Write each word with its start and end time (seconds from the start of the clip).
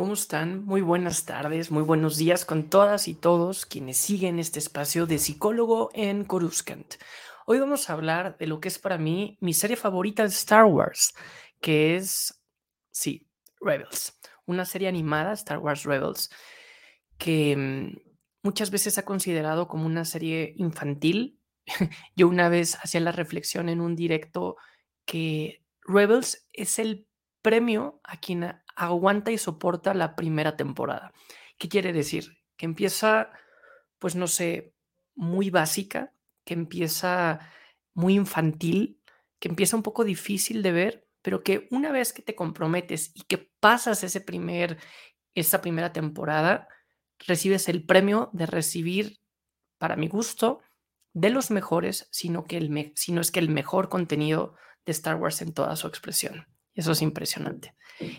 ¿Cómo 0.00 0.14
están? 0.14 0.64
Muy 0.64 0.80
buenas 0.80 1.26
tardes, 1.26 1.70
muy 1.70 1.82
buenos 1.82 2.16
días 2.16 2.46
con 2.46 2.70
todas 2.70 3.06
y 3.06 3.12
todos 3.12 3.66
quienes 3.66 3.98
siguen 3.98 4.38
este 4.38 4.58
espacio 4.58 5.04
de 5.04 5.18
psicólogo 5.18 5.90
en 5.92 6.24
Coruscant. 6.24 6.94
Hoy 7.44 7.58
vamos 7.58 7.90
a 7.90 7.92
hablar 7.92 8.38
de 8.38 8.46
lo 8.46 8.60
que 8.60 8.68
es 8.68 8.78
para 8.78 8.96
mí 8.96 9.36
mi 9.42 9.52
serie 9.52 9.76
favorita 9.76 10.22
de 10.22 10.30
Star 10.30 10.64
Wars, 10.64 11.12
que 11.60 11.96
es, 11.96 12.42
sí, 12.90 13.28
Rebels, 13.60 14.18
una 14.46 14.64
serie 14.64 14.88
animada, 14.88 15.34
Star 15.34 15.58
Wars 15.58 15.82
Rebels, 15.82 16.30
que 17.18 17.54
mm, 17.54 17.98
muchas 18.42 18.70
veces 18.70 18.96
ha 18.96 19.04
considerado 19.04 19.68
como 19.68 19.84
una 19.84 20.06
serie 20.06 20.54
infantil. 20.56 21.38
Yo 22.16 22.26
una 22.26 22.48
vez 22.48 22.78
hacía 22.82 23.02
la 23.02 23.12
reflexión 23.12 23.68
en 23.68 23.82
un 23.82 23.96
directo 23.96 24.56
que 25.04 25.62
Rebels 25.82 26.48
es 26.54 26.78
el 26.78 27.06
premio 27.42 28.00
a 28.04 28.18
quien 28.18 28.59
aguanta 28.76 29.30
y 29.30 29.38
soporta 29.38 29.94
la 29.94 30.16
primera 30.16 30.56
temporada. 30.56 31.12
¿Qué 31.58 31.68
quiere 31.68 31.92
decir? 31.92 32.38
Que 32.56 32.66
empieza, 32.66 33.30
pues 33.98 34.16
no 34.16 34.26
sé, 34.26 34.74
muy 35.14 35.50
básica, 35.50 36.12
que 36.44 36.54
empieza 36.54 37.40
muy 37.94 38.14
infantil, 38.14 39.00
que 39.38 39.48
empieza 39.48 39.76
un 39.76 39.82
poco 39.82 40.04
difícil 40.04 40.62
de 40.62 40.72
ver, 40.72 41.08
pero 41.22 41.42
que 41.42 41.68
una 41.70 41.92
vez 41.92 42.12
que 42.12 42.22
te 42.22 42.34
comprometes 42.34 43.12
y 43.14 43.22
que 43.22 43.50
pasas 43.60 44.02
ese 44.04 44.20
primer, 44.20 44.78
esa 45.34 45.60
primera 45.60 45.92
temporada, 45.92 46.68
recibes 47.26 47.68
el 47.68 47.84
premio 47.84 48.30
de 48.32 48.46
recibir, 48.46 49.20
para 49.78 49.96
mi 49.96 50.08
gusto, 50.08 50.60
de 51.12 51.30
los 51.30 51.50
mejores, 51.50 52.08
sino, 52.10 52.44
que 52.44 52.56
el 52.56 52.92
sino 52.94 53.20
es 53.20 53.30
que 53.30 53.40
el 53.40 53.48
mejor 53.48 53.88
contenido 53.88 54.54
de 54.86 54.92
Star 54.92 55.16
Wars 55.16 55.42
en 55.42 55.52
toda 55.52 55.76
su 55.76 55.86
expresión. 55.86 56.46
Eso 56.74 56.92
es 56.92 57.02
impresionante. 57.02 57.74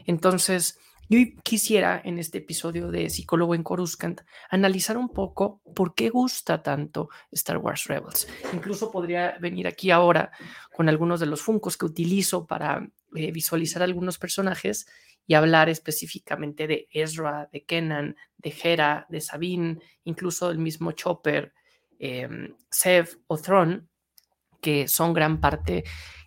Entonces, 0.06 0.78
yo 1.12 1.20
quisiera 1.44 2.02
en 2.06 2.20
este 2.20 2.38
episodio 2.38 2.90
de 2.90 3.10
Psicólogo 3.10 3.54
en 3.54 3.64
Coruscant 3.64 4.22
analizar 4.50 4.98
un 4.98 5.10
poco 5.10 5.62
por 5.76 5.94
qué 5.94 6.10
gusta 6.10 6.64
tanto 6.64 7.10
Star 7.32 7.58
Wars 7.58 7.84
Rebels. 7.88 8.30
Incluso 8.54 8.90
podría 8.92 9.38
venir 9.42 9.68
aquí 9.68 9.92
ahora 9.92 10.32
con 10.74 10.88
algunos 10.88 11.20
de 11.20 11.26
los 11.26 11.42
funcos 11.42 11.76
que 11.76 11.86
utilizo 11.86 12.48
para 12.48 12.90
eh, 13.14 13.32
visualizar 13.34 13.84
algunos 13.84 14.18
personajes 14.18 14.88
y 15.28 15.34
hablar 15.34 15.68
específicamente 15.68 16.66
de 16.66 16.88
Ezra, 16.92 17.50
de 17.52 17.66
Kenan, 17.66 18.16
de 18.38 18.56
Hera, 18.64 19.06
de 19.10 19.20
Sabine, 19.20 19.80
incluso 20.06 20.48
del 20.48 20.60
mismo 20.60 20.94
Chopper, 20.94 21.54
eh, 22.00 22.30
Sev 22.70 23.20
o 23.28 23.38
Thrawn, 23.38 23.90
que 24.62 24.88
son 24.88 25.14
gran 25.14 25.42
parte 25.42 25.84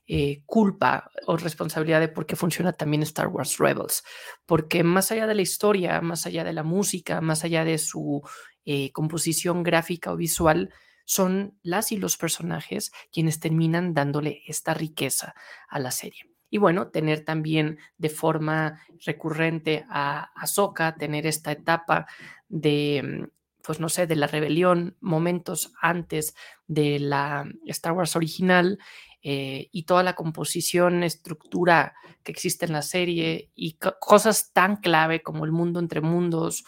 eh, 0.06 0.42
culpa 0.44 1.10
o 1.26 1.36
responsabilidad 1.36 2.00
de 2.00 2.08
por 2.08 2.26
qué 2.26 2.36
funciona 2.36 2.72
también 2.72 3.02
Star 3.02 3.28
Wars 3.28 3.58
Rebels. 3.58 4.04
Porque 4.44 4.84
más 4.84 5.10
allá 5.10 5.26
de 5.26 5.34
la 5.34 5.42
historia, 5.42 6.00
más 6.00 6.26
allá 6.26 6.44
de 6.44 6.52
la 6.52 6.62
música, 6.62 7.20
más 7.20 7.44
allá 7.44 7.64
de 7.64 7.78
su 7.78 8.22
eh, 8.64 8.92
composición 8.92 9.62
gráfica 9.62 10.12
o 10.12 10.16
visual, 10.16 10.70
son 11.04 11.58
las 11.62 11.92
y 11.92 11.96
los 11.96 12.16
personajes 12.16 12.92
quienes 13.12 13.40
terminan 13.40 13.94
dándole 13.94 14.42
esta 14.46 14.74
riqueza 14.74 15.34
a 15.68 15.78
la 15.78 15.90
serie. 15.90 16.30
Y 16.50 16.58
bueno, 16.58 16.88
tener 16.88 17.24
también 17.24 17.78
de 17.98 18.10
forma 18.10 18.80
recurrente 19.04 19.84
a 19.88 20.30
Ahsoka, 20.34 20.94
tener 20.96 21.26
esta 21.26 21.50
etapa 21.52 22.06
de, 22.48 23.28
pues 23.62 23.80
no 23.80 23.88
sé, 23.88 24.06
de 24.06 24.16
la 24.16 24.26
rebelión, 24.26 24.96
momentos 25.00 25.72
antes 25.80 26.34
de 26.66 27.00
la 27.00 27.46
Star 27.66 27.92
Wars 27.92 28.14
original, 28.16 28.78
eh, 29.26 29.70
y 29.72 29.84
toda 29.84 30.02
la 30.02 30.14
composición, 30.14 31.02
estructura 31.02 31.94
que 32.22 32.30
existe 32.30 32.66
en 32.66 32.74
la 32.74 32.82
serie 32.82 33.50
y 33.54 33.78
cosas 33.98 34.52
tan 34.52 34.76
clave 34.76 35.22
como 35.22 35.46
el 35.46 35.50
mundo 35.50 35.80
entre 35.80 36.02
mundos, 36.02 36.66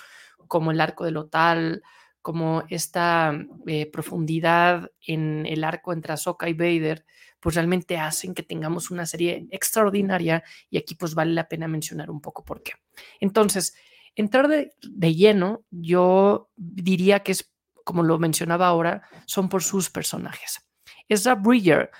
como 0.48 0.70
el 0.70 0.80
arco 0.80 1.04
de 1.04 1.10
Lotal, 1.10 1.82
como 2.22 2.64
esta 2.70 3.38
eh, 3.66 3.84
profundidad 3.90 4.90
en 5.06 5.44
el 5.44 5.64
arco 5.64 5.92
entre 5.92 6.14
Ahsoka 6.14 6.48
y 6.48 6.54
Vader, 6.54 7.04
pues 7.40 7.56
realmente 7.56 7.98
hacen 7.98 8.32
que 8.32 8.42
tengamos 8.42 8.90
una 8.90 9.04
serie 9.04 9.46
extraordinaria 9.50 10.42
y 10.70 10.78
aquí 10.78 10.94
pues 10.94 11.14
vale 11.14 11.34
la 11.34 11.48
pena 11.48 11.68
mencionar 11.68 12.10
un 12.10 12.22
poco 12.22 12.42
por 12.42 12.62
qué. 12.62 12.72
Entonces, 13.20 13.76
entrar 14.14 14.48
de, 14.48 14.72
de 14.80 15.14
lleno, 15.14 15.66
yo 15.70 16.48
diría 16.56 17.20
que 17.20 17.32
es, 17.32 17.52
como 17.84 18.02
lo 18.02 18.18
mencionaba 18.18 18.66
ahora, 18.66 19.02
son 19.26 19.50
por 19.50 19.62
sus 19.62 19.90
personajes. 19.90 20.66
Ezra 21.06 21.34
Bridger 21.34 21.90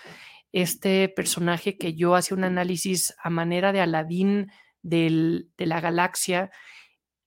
este 0.56 1.10
personaje 1.10 1.76
que 1.76 1.92
yo 1.92 2.14
hacía 2.14 2.34
un 2.34 2.44
análisis 2.44 3.14
a 3.22 3.28
manera 3.28 3.74
de 3.74 3.80
Aladín 3.82 4.50
de 4.80 5.46
la 5.58 5.82
galaxia, 5.82 6.50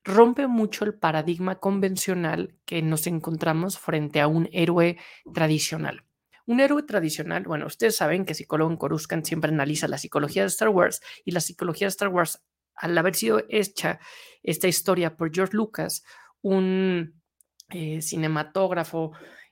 rompe 0.04 0.48
mucho 0.48 0.84
el 0.84 0.96
paradigma 0.96 1.60
convencional 1.60 2.56
que 2.66 2.82
nos 2.82 3.06
encontramos 3.06 3.78
frente 3.78 4.20
a 4.20 4.28
un 4.28 4.50
héroe 4.52 4.98
tradicional. 5.32 6.06
Un 6.48 6.60
héroe 6.60 6.82
tradicional, 6.82 7.44
bueno, 7.44 7.68
ustedes 7.68 7.98
saben 7.98 8.26
que 8.26 8.34
psicólogo 8.34 8.72
en 8.72 8.78
Coruscant 8.78 9.24
siempre 9.24 9.52
analiza 9.52 9.88
la 9.88 10.00
psicología 10.00 10.42
de 10.42 10.48
Star 10.48 10.70
Wars 10.70 11.00
y 11.24 11.30
la 11.30 11.40
psicología 11.40 11.86
de 11.86 11.90
Star 11.90 12.10
Wars, 12.10 12.44
al 12.74 12.98
haber 12.98 13.14
sido 13.14 13.44
hecha 13.48 14.00
esta 14.42 14.68
historia 14.68 15.16
por 15.16 15.32
George 15.32 15.56
Lucas, 15.56 16.04
un 16.42 17.22
eh, 17.70 18.02
cinematógrafo, 18.02 19.12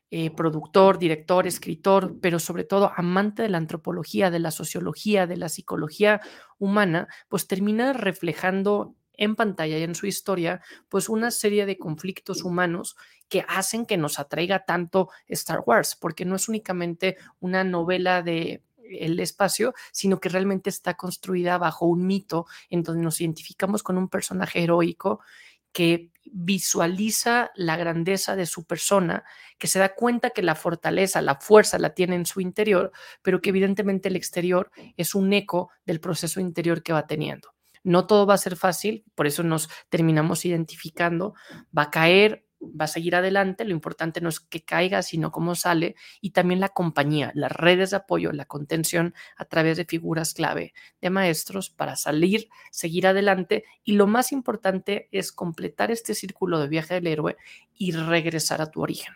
eh, 0.09 0.31
productor, 0.31 1.00
director, 1.00 1.47
escritor, 1.47 2.18
pero 2.22 2.40
sobre 2.40 2.63
todo 2.63 2.91
amante 2.95 3.44
de 3.44 3.50
la 3.50 3.57
antropología, 3.57 4.31
de 4.31 4.40
la 4.40 4.51
sociología, 4.51 5.28
de 5.28 5.38
la 5.38 5.50
psicología 5.50 6.22
humana, 6.57 7.07
pues 7.28 7.47
termina 7.47 7.94
reflejando 7.94 8.95
en 9.13 9.35
pantalla 9.35 9.78
y 9.78 9.84
en 9.84 9.95
su 9.95 10.07
historia, 10.07 10.62
pues 10.90 11.09
una 11.09 11.31
serie 11.31 11.66
de 11.66 11.78
conflictos 11.78 12.44
humanos 12.44 12.95
que 13.28 13.44
hacen 13.50 13.85
que 13.85 13.97
nos 13.97 14.19
atraiga 14.19 14.63
tanto 14.63 15.09
Star 15.28 15.62
Wars, 15.66 15.97
porque 16.00 16.24
no 16.24 16.35
es 16.35 16.47
únicamente 16.47 17.18
una 17.39 17.63
novela 17.63 18.22
de 18.22 18.63
el 18.89 19.19
espacio, 19.19 19.74
sino 19.91 20.22
que 20.22 20.29
realmente 20.29 20.69
está 20.69 20.95
construida 20.95 21.57
bajo 21.57 21.85
un 21.85 22.07
mito 22.07 22.45
en 22.69 22.84
donde 22.84 23.03
nos 23.03 23.19
identificamos 23.19 23.84
con 23.84 23.97
un 23.97 24.07
personaje 24.07 24.63
heroico 24.63 25.19
que 25.77 26.09
visualiza 26.23 27.51
la 27.53 27.77
grandeza 27.77 28.35
de 28.35 28.47
su 28.47 28.65
persona, 28.65 29.23
que 29.59 29.67
se 29.67 29.77
da 29.77 29.93
cuenta 29.93 30.31
que 30.31 30.41
la 30.41 30.55
fortaleza, 30.55 31.21
la 31.21 31.35
fuerza 31.35 31.77
la 31.77 31.93
tiene 31.93 32.15
en 32.15 32.25
su 32.25 32.41
interior, 32.41 32.91
pero 33.21 33.41
que 33.41 33.49
evidentemente 33.49 34.09
el 34.09 34.15
exterior 34.15 34.71
es 34.97 35.13
un 35.13 35.31
eco 35.33 35.69
del 35.85 35.99
proceso 35.99 36.39
interior 36.39 36.81
que 36.81 36.93
va 36.93 37.05
teniendo. 37.05 37.53
No 37.83 38.07
todo 38.07 38.25
va 38.25 38.33
a 38.33 38.39
ser 38.39 38.55
fácil, 38.55 39.05
por 39.13 39.27
eso 39.27 39.43
nos 39.43 39.69
terminamos 39.89 40.45
identificando, 40.45 41.35
va 41.77 41.83
a 41.83 41.91
caer, 41.91 42.47
va 42.62 42.85
a 42.85 42.88
seguir 42.88 43.16
adelante, 43.16 43.66
lo 43.66 43.72
importante 43.72 44.22
no 44.22 44.29
es 44.29 44.40
que 44.40 44.63
caiga, 44.63 45.01
sino 45.01 45.31
cómo 45.31 45.56
sale, 45.56 45.95
y 46.22 46.31
también 46.31 46.59
la 46.59 46.69
compañía, 46.69 47.31
las 47.35 47.51
redes 47.51 47.91
de 47.91 47.97
apoyo, 47.97 48.31
la 48.31 48.45
contención 48.45 49.13
a 49.35 49.45
través 49.45 49.78
de 49.78 49.85
figuras 49.85 50.34
clave 50.34 50.73
de 51.01 51.09
maestros 51.09 51.69
para 51.69 51.95
salir, 51.95 52.50
seguir 52.72 53.07
adelante, 53.07 53.63
y 53.84 53.94
lo 53.94 54.07
más 54.07 54.31
importante 54.31 55.07
es 55.12 55.31
completar 55.31 55.91
este 55.91 56.16
círculo 56.16 56.59
de 56.59 56.68
viaje 56.68 56.95
del 56.95 57.07
héroe 57.07 57.38
y 57.75 57.91
regresar 57.91 58.62
a 58.62 58.72
tu 58.72 58.81
origen. 58.81 59.13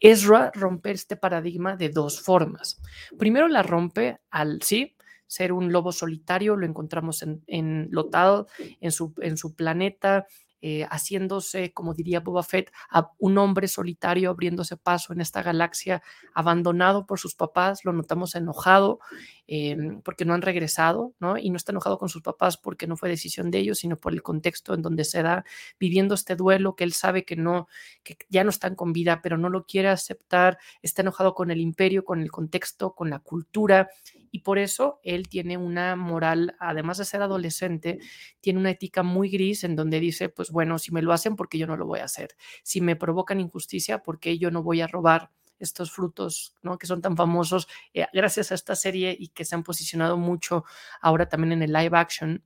Ezra 0.00 0.50
rompe 0.54 0.90
este 0.90 1.16
paradigma 1.16 1.76
de 1.76 1.90
dos 1.90 2.20
formas. 2.20 2.80
Primero 3.18 3.48
la 3.48 3.62
rompe 3.62 4.20
al 4.30 4.62
sí, 4.62 4.96
ser 5.26 5.52
un 5.52 5.72
lobo 5.72 5.92
solitario, 5.92 6.56
lo 6.56 6.66
encontramos 6.66 7.22
en, 7.22 7.42
en 7.46 7.88
Lotal, 7.90 8.46
en 8.80 8.92
su, 8.92 9.12
en 9.20 9.36
su 9.36 9.54
planeta, 9.54 10.26
eh, 10.62 10.86
haciéndose, 10.90 11.72
como 11.72 11.94
diría 11.94 12.20
Boba 12.20 12.42
Fett, 12.42 12.72
un 13.18 13.38
hombre 13.38 13.68
solitario 13.68 14.30
abriéndose 14.30 14.76
paso 14.76 15.12
en 15.12 15.20
esta 15.20 15.42
galaxia, 15.42 16.02
abandonado 16.34 17.06
por 17.06 17.18
sus 17.18 17.34
papás, 17.34 17.84
lo 17.84 17.92
notamos 17.92 18.34
enojado 18.34 19.00
em, 19.46 20.00
porque 20.02 20.24
no 20.24 20.34
han 20.34 20.42
regresado, 20.42 21.14
¿no? 21.20 21.36
Y 21.38 21.50
no 21.50 21.56
está 21.56 21.72
enojado 21.72 21.98
con 21.98 22.08
sus 22.08 22.22
papás 22.22 22.56
porque 22.56 22.86
no 22.86 22.96
fue 22.96 23.08
decisión 23.08 23.50
de 23.50 23.58
ellos, 23.58 23.78
sino 23.78 23.96
por 23.96 24.12
el 24.12 24.22
contexto 24.22 24.74
en 24.74 24.82
donde 24.82 25.04
se 25.04 25.22
da 25.22 25.44
viviendo 25.78 26.14
este 26.14 26.36
duelo 26.36 26.74
que 26.74 26.84
él 26.84 26.92
sabe 26.92 27.24
que 27.24 27.36
no, 27.36 27.68
que 28.02 28.16
ya 28.28 28.42
no 28.42 28.50
están 28.50 28.74
con 28.74 28.92
vida, 28.92 29.20
pero 29.22 29.38
no 29.38 29.50
lo 29.50 29.66
quiere 29.66 29.88
aceptar, 29.88 30.58
está 30.82 31.02
enojado 31.02 31.34
con 31.34 31.50
el 31.50 31.60
imperio, 31.60 32.04
con 32.04 32.20
el 32.20 32.30
contexto, 32.30 32.94
con 32.94 33.10
la 33.10 33.18
cultura, 33.18 33.88
y 34.30 34.40
por 34.40 34.58
eso 34.58 35.00
él 35.02 35.28
tiene 35.28 35.56
una 35.56 35.96
moral, 35.96 36.56
además 36.58 36.98
de 36.98 37.04
ser 37.06 37.22
adolescente, 37.22 37.98
tiene 38.40 38.58
una 38.58 38.70
ética 38.70 39.02
muy 39.02 39.30
gris 39.30 39.64
en 39.64 39.76
donde 39.76 39.98
dice, 39.98 40.28
pues 40.28 40.45
bueno, 40.50 40.78
si 40.78 40.92
me 40.92 41.02
lo 41.02 41.12
hacen, 41.12 41.36
porque 41.36 41.58
yo 41.58 41.66
no 41.66 41.76
lo 41.76 41.86
voy 41.86 42.00
a 42.00 42.04
hacer? 42.04 42.36
Si 42.62 42.80
me 42.80 42.96
provocan 42.96 43.40
injusticia, 43.40 44.02
porque 44.02 44.38
yo 44.38 44.50
no 44.50 44.62
voy 44.62 44.80
a 44.80 44.86
robar? 44.86 45.30
estos 45.58 45.90
frutos 45.90 46.54
¿no? 46.62 46.76
que 46.76 46.86
son 46.86 47.00
tan 47.00 47.16
famosos 47.16 47.66
eh, 47.94 48.06
gracias 48.12 48.52
a 48.52 48.54
esta 48.54 48.76
serie 48.76 49.16
y 49.18 49.28
que 49.28 49.46
se 49.46 49.54
han 49.54 49.62
posicionado 49.62 50.18
mucho 50.18 50.66
ahora 51.00 51.30
también 51.30 51.52
en 51.52 51.62
el 51.62 51.72
live 51.72 51.96
action, 51.96 52.44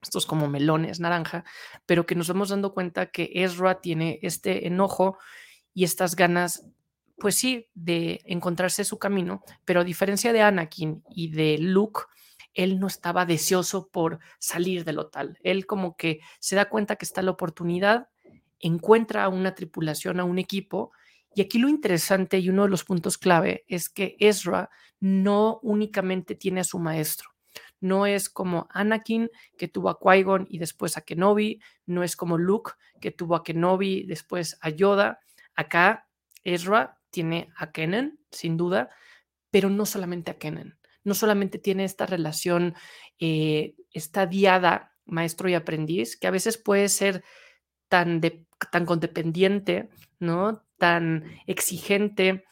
estos 0.00 0.26
como 0.26 0.48
melones 0.48 1.00
naranja, 1.00 1.44
pero 1.86 2.06
que 2.06 2.14
nos 2.14 2.28
vamos 2.28 2.50
dando 2.50 2.72
cuenta 2.72 3.06
que 3.06 3.30
Ezra 3.34 3.80
tiene 3.80 4.18
este 4.22 4.66
enojo 4.68 5.18
y 5.72 5.84
estas 5.84 6.14
ganas 6.14 6.64
pues 7.18 7.36
sí, 7.36 7.68
de 7.74 8.22
encontrarse 8.24 8.84
su 8.84 8.98
camino, 8.98 9.42
pero 9.64 9.80
a 9.80 9.84
diferencia 9.84 10.32
de 10.32 10.42
Anakin 10.42 11.04
y 11.10 11.30
de 11.30 11.58
Luke, 11.58 12.02
él 12.54 12.78
no 12.78 12.86
estaba 12.86 13.26
deseoso 13.26 13.88
por 13.88 14.20
salir 14.38 14.84
del 14.84 14.98
hotel. 14.98 15.38
Él 15.42 15.66
como 15.66 15.96
que 15.96 16.20
se 16.38 16.56
da 16.56 16.68
cuenta 16.68 16.96
que 16.96 17.04
está 17.04 17.22
la 17.22 17.32
oportunidad, 17.32 18.08
encuentra 18.60 19.24
a 19.24 19.28
una 19.28 19.54
tripulación, 19.54 20.20
a 20.20 20.24
un 20.24 20.38
equipo. 20.38 20.92
Y 21.34 21.42
aquí 21.42 21.58
lo 21.58 21.68
interesante 21.68 22.38
y 22.38 22.48
uno 22.48 22.62
de 22.62 22.68
los 22.68 22.84
puntos 22.84 23.18
clave 23.18 23.64
es 23.68 23.88
que 23.88 24.16
Ezra 24.20 24.70
no 25.00 25.58
únicamente 25.62 26.34
tiene 26.34 26.60
a 26.60 26.64
su 26.64 26.78
maestro. 26.78 27.30
No 27.80 28.06
es 28.06 28.30
como 28.30 28.66
Anakin 28.70 29.28
que 29.58 29.68
tuvo 29.68 29.90
a 29.90 29.98
Qui-Gon 29.98 30.46
y 30.48 30.58
después 30.58 30.96
a 30.96 31.02
Kenobi, 31.02 31.60
no 31.84 32.02
es 32.02 32.16
como 32.16 32.38
Luke 32.38 32.72
que 33.00 33.10
tuvo 33.10 33.34
a 33.36 33.44
Kenobi, 33.44 34.04
después 34.04 34.56
a 34.62 34.70
Yoda. 34.70 35.20
Acá 35.54 36.08
Ezra 36.44 36.98
tiene 37.10 37.50
a 37.56 37.72
Kenan, 37.72 38.18
sin 38.30 38.56
duda, 38.56 38.90
pero 39.50 39.68
no 39.68 39.84
solamente 39.84 40.30
a 40.30 40.38
Kenan. 40.38 40.78
No 41.04 41.14
solamente 41.14 41.58
tiene 41.58 41.84
esta 41.84 42.06
relación, 42.06 42.74
eh, 43.20 43.74
esta 43.92 44.26
diada 44.26 44.92
maestro 45.06 45.48
y 45.48 45.54
aprendiz, 45.54 46.16
que 46.16 46.26
a 46.26 46.30
veces 46.32 46.58
puede 46.58 46.88
ser 46.88 47.22
tan, 47.88 48.20
tan 48.72 48.86
condependiente, 48.86 49.90
¿no? 50.18 50.64
tan 50.78 51.24
exigente, 51.46 52.44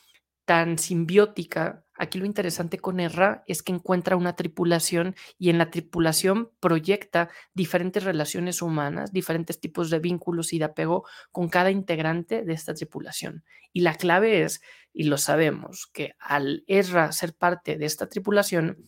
tan 0.44 0.78
simbiótica. 0.78 1.84
Aquí 2.02 2.18
lo 2.18 2.26
interesante 2.26 2.80
con 2.80 2.98
Erra 2.98 3.44
es 3.46 3.62
que 3.62 3.70
encuentra 3.70 4.16
una 4.16 4.34
tripulación 4.34 5.14
y 5.38 5.50
en 5.50 5.58
la 5.58 5.70
tripulación 5.70 6.50
proyecta 6.58 7.30
diferentes 7.54 8.02
relaciones 8.02 8.60
humanas, 8.60 9.12
diferentes 9.12 9.60
tipos 9.60 9.88
de 9.88 10.00
vínculos 10.00 10.52
y 10.52 10.58
de 10.58 10.64
apego 10.64 11.06
con 11.30 11.48
cada 11.48 11.70
integrante 11.70 12.42
de 12.42 12.54
esta 12.54 12.74
tripulación. 12.74 13.44
Y 13.72 13.82
la 13.82 13.94
clave 13.94 14.42
es, 14.42 14.62
y 14.92 15.04
lo 15.04 15.16
sabemos, 15.16 15.86
que 15.92 16.16
al 16.18 16.64
Erra 16.66 17.12
ser 17.12 17.34
parte 17.34 17.78
de 17.78 17.86
esta 17.86 18.08
tripulación, 18.08 18.78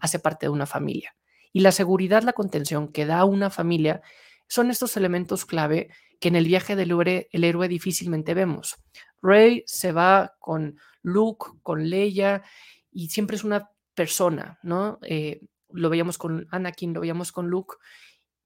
hace 0.00 0.18
parte 0.18 0.46
de 0.46 0.50
una 0.50 0.66
familia. 0.66 1.14
Y 1.52 1.60
la 1.60 1.70
seguridad, 1.70 2.24
la 2.24 2.32
contención 2.32 2.88
que 2.88 3.06
da 3.06 3.24
una 3.24 3.50
familia 3.50 4.02
son 4.48 4.72
estos 4.72 4.96
elementos 4.96 5.46
clave 5.46 5.90
que 6.18 6.26
en 6.26 6.34
el 6.34 6.46
viaje 6.46 6.74
del 6.74 6.90
héroe, 6.90 7.28
el 7.30 7.44
héroe 7.44 7.68
difícilmente 7.68 8.34
vemos. 8.34 8.74
Rey 9.22 9.62
se 9.64 9.92
va 9.92 10.34
con 10.40 10.76
Luke, 11.04 11.52
con 11.62 11.88
Leia, 11.88 12.42
y 12.90 13.08
siempre 13.08 13.36
es 13.36 13.44
una 13.44 13.70
persona, 13.94 14.58
¿no? 14.62 14.98
Eh, 15.02 15.40
lo 15.70 15.90
veíamos 15.90 16.18
con 16.18 16.48
Anakin, 16.50 16.92
lo 16.92 17.00
veíamos 17.00 17.30
con 17.30 17.48
Luke, 17.48 17.76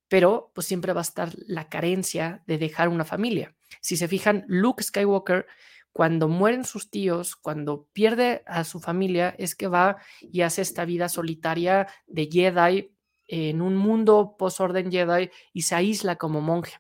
pero 0.09 0.51
pues 0.55 0.67
siempre 0.67 0.93
va 0.93 1.01
a 1.01 1.03
estar 1.03 1.33
la 1.47 1.69
carencia 1.69 2.43
de 2.47 2.59
dejar 2.59 2.89
una 2.89 3.05
familia. 3.05 3.55
Si 3.81 3.97
se 3.97 4.09
fijan, 4.09 4.45
Luke 4.49 4.83
Skywalker, 4.83 5.47
cuando 5.93 6.29
mueren 6.29 6.65
sus 6.65 6.91
tíos, 6.91 7.37
cuando 7.37 7.89
pierde 7.93 8.43
a 8.47 8.65
su 8.65 8.81
familia, 8.81 9.35
es 9.39 9.55
que 9.55 9.69
va 9.69 9.97
y 10.21 10.43
hace 10.43 10.63
esta 10.63 10.85
vida 10.85 11.09
solitaria 11.09 11.89
de 12.07 12.29
Jedi 12.31 12.95
en 13.27 13.61
un 13.61 13.77
mundo 13.77 14.37
post-orden 14.39 14.91
Jedi 14.91 15.31
y 15.53 15.63
se 15.63 15.75
aísla 15.75 16.17
como 16.17 16.41
monje. 16.41 16.79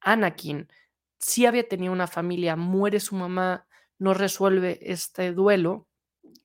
Anakin 0.00 0.68
sí 1.18 1.46
había 1.46 1.68
tenido 1.68 1.92
una 1.92 2.06
familia, 2.06 2.56
muere 2.56 2.98
su 2.98 3.14
mamá, 3.14 3.66
no 4.00 4.14
resuelve 4.14 4.80
este 4.82 5.32
duelo 5.32 5.86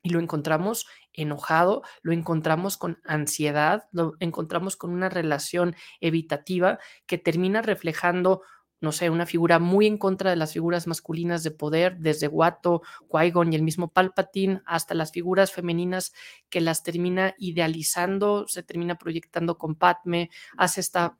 y 0.03 0.09
lo 0.09 0.19
encontramos 0.19 0.85
enojado, 1.13 1.81
lo 2.03 2.13
encontramos 2.13 2.77
con 2.77 2.99
ansiedad, 3.03 3.85
lo 3.91 4.13
encontramos 4.19 4.75
con 4.75 4.91
una 4.91 5.09
relación 5.09 5.75
evitativa 5.99 6.77
que 7.07 7.17
termina 7.17 7.63
reflejando 7.63 8.43
no 8.81 8.91
sé, 8.91 9.09
una 9.09 9.25
figura 9.25 9.57
muy 9.57 9.87
en 9.87 9.97
contra 9.97 10.29
de 10.29 10.35
las 10.35 10.53
figuras 10.53 10.85
masculinas 10.85 11.43
de 11.43 11.49
poder, 11.49 11.97
desde 11.97 12.27
Watto, 12.27 12.83
Qui-Gon 13.09 13.51
y 13.51 13.55
el 13.55 13.63
mismo 13.63 13.87
Palpatine, 13.91 14.61
hasta 14.65 14.93
las 14.93 15.11
figuras 15.11 15.51
femeninas 15.51 16.13
que 16.49 16.61
las 16.61 16.83
termina 16.83 17.33
idealizando, 17.39 18.47
se 18.47 18.63
termina 18.63 18.95
proyectando 18.95 19.57
con 19.57 19.75
Padme, 19.75 20.29
hace 20.57 20.81
esta 20.81 21.17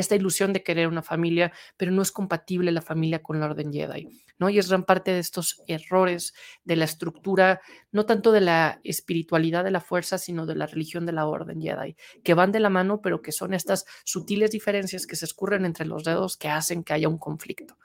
esta 0.00 0.14
ilusión 0.14 0.52
de 0.52 0.62
querer 0.62 0.88
una 0.88 1.02
familia, 1.02 1.52
pero 1.76 1.92
no 1.92 2.02
es 2.02 2.12
compatible 2.12 2.72
la 2.72 2.82
familia 2.82 3.22
con 3.22 3.40
la 3.40 3.46
Orden 3.46 3.72
Jedi, 3.72 4.08
¿no? 4.38 4.48
Y 4.48 4.58
es 4.58 4.68
gran 4.68 4.84
parte 4.84 5.12
de 5.12 5.18
estos 5.18 5.62
errores 5.66 6.34
de 6.64 6.76
la 6.76 6.84
estructura, 6.84 7.60
no 7.92 8.06
tanto 8.06 8.32
de 8.32 8.40
la 8.40 8.80
espiritualidad 8.84 9.64
de 9.64 9.70
la 9.70 9.80
fuerza, 9.80 10.18
sino 10.18 10.46
de 10.46 10.54
la 10.54 10.66
religión 10.66 11.06
de 11.06 11.12
la 11.12 11.26
Orden 11.26 11.60
Jedi, 11.60 11.96
que 12.22 12.34
van 12.34 12.52
de 12.52 12.60
la 12.60 12.70
mano, 12.70 13.00
pero 13.00 13.22
que 13.22 13.32
son 13.32 13.54
estas 13.54 13.84
sutiles 14.04 14.50
diferencias 14.50 15.06
que 15.06 15.16
se 15.16 15.24
escurren 15.24 15.64
entre 15.64 15.86
los 15.86 16.04
dedos 16.04 16.36
que 16.36 16.48
hacen 16.48 16.84
que 16.84 16.92
haya 16.92 17.08
un 17.08 17.18
conflicto. 17.18 17.78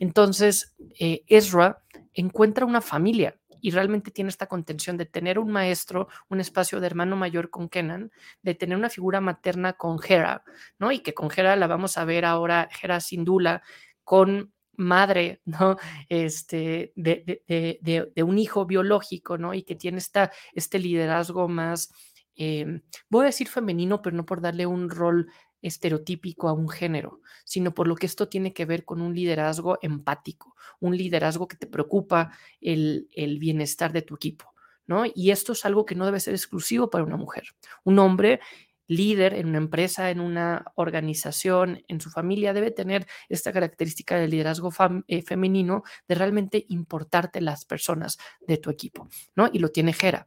Entonces, 0.00 0.74
eh, 0.98 1.24
Ezra 1.26 1.82
encuentra 2.14 2.66
una 2.66 2.80
familia 2.80 3.38
y 3.60 3.70
realmente 3.70 4.10
tiene 4.10 4.30
esta 4.30 4.46
contención 4.46 4.96
de 4.96 5.06
tener 5.06 5.38
un 5.38 5.50
maestro, 5.50 6.08
un 6.28 6.40
espacio 6.40 6.80
de 6.80 6.86
hermano 6.86 7.16
mayor 7.16 7.50
con 7.50 7.68
Kenan, 7.68 8.10
de 8.42 8.54
tener 8.54 8.76
una 8.76 8.90
figura 8.90 9.20
materna 9.20 9.74
con 9.74 9.98
Hera, 10.06 10.44
¿no? 10.78 10.92
Y 10.92 11.00
que 11.00 11.14
con 11.14 11.30
Hera 11.34 11.56
la 11.56 11.66
vamos 11.66 11.98
a 11.98 12.04
ver 12.04 12.24
ahora, 12.24 12.68
Hera 12.82 13.00
Sindula, 13.00 13.62
con 14.04 14.52
madre, 14.78 15.40
¿no? 15.44 15.76
Este, 16.08 16.92
de, 16.96 17.42
de, 17.82 18.22
un 18.22 18.38
hijo 18.38 18.64
biológico, 18.64 19.36
¿no? 19.36 19.52
Y 19.52 19.62
que 19.64 19.74
tiene 19.74 19.98
esta, 19.98 20.32
este 20.54 20.78
liderazgo 20.78 21.48
más, 21.48 21.92
eh, 22.36 22.80
voy 23.10 23.24
a 23.24 23.26
decir 23.26 23.48
femenino, 23.48 24.00
pero 24.00 24.16
no 24.16 24.24
por 24.24 24.40
darle 24.40 24.66
un 24.66 24.88
rol 24.88 25.30
estereotípico 25.62 26.48
a 26.48 26.52
un 26.52 26.68
género, 26.68 27.20
sino 27.44 27.74
por 27.74 27.88
lo 27.88 27.96
que 27.96 28.06
esto 28.06 28.28
tiene 28.28 28.52
que 28.52 28.64
ver 28.64 28.84
con 28.84 29.00
un 29.00 29.14
liderazgo 29.14 29.78
empático, 29.82 30.54
un 30.80 30.96
liderazgo 30.96 31.48
que 31.48 31.56
te 31.56 31.66
preocupa 31.66 32.32
el, 32.60 33.08
el 33.14 33.38
bienestar 33.38 33.92
de 33.92 34.02
tu 34.02 34.14
equipo. 34.14 34.54
¿no? 34.86 35.04
Y 35.14 35.30
esto 35.30 35.52
es 35.52 35.64
algo 35.64 35.84
que 35.84 35.94
no 35.94 36.06
debe 36.06 36.18
ser 36.18 36.34
exclusivo 36.34 36.88
para 36.90 37.04
una 37.04 37.16
mujer. 37.16 37.44
Un 37.84 37.98
hombre 37.98 38.40
líder 38.88 39.34
en 39.34 39.46
una 39.46 39.58
empresa, 39.58 40.10
en 40.10 40.18
una 40.18 40.64
organización, 40.74 41.84
en 41.86 42.00
su 42.00 42.10
familia, 42.10 42.52
debe 42.52 42.70
tener 42.70 43.06
esta 43.28 43.52
característica 43.52 44.16
de 44.16 44.26
liderazgo 44.26 44.70
eh, 45.06 45.22
femenino 45.22 45.84
de 46.08 46.14
realmente 46.14 46.64
importarte 46.68 47.40
las 47.40 47.64
personas 47.64 48.18
de 48.40 48.56
tu 48.56 48.70
equipo, 48.70 49.08
¿no? 49.36 49.48
Y 49.52 49.60
lo 49.60 49.68
tiene 49.68 49.92
Jera. 49.92 50.26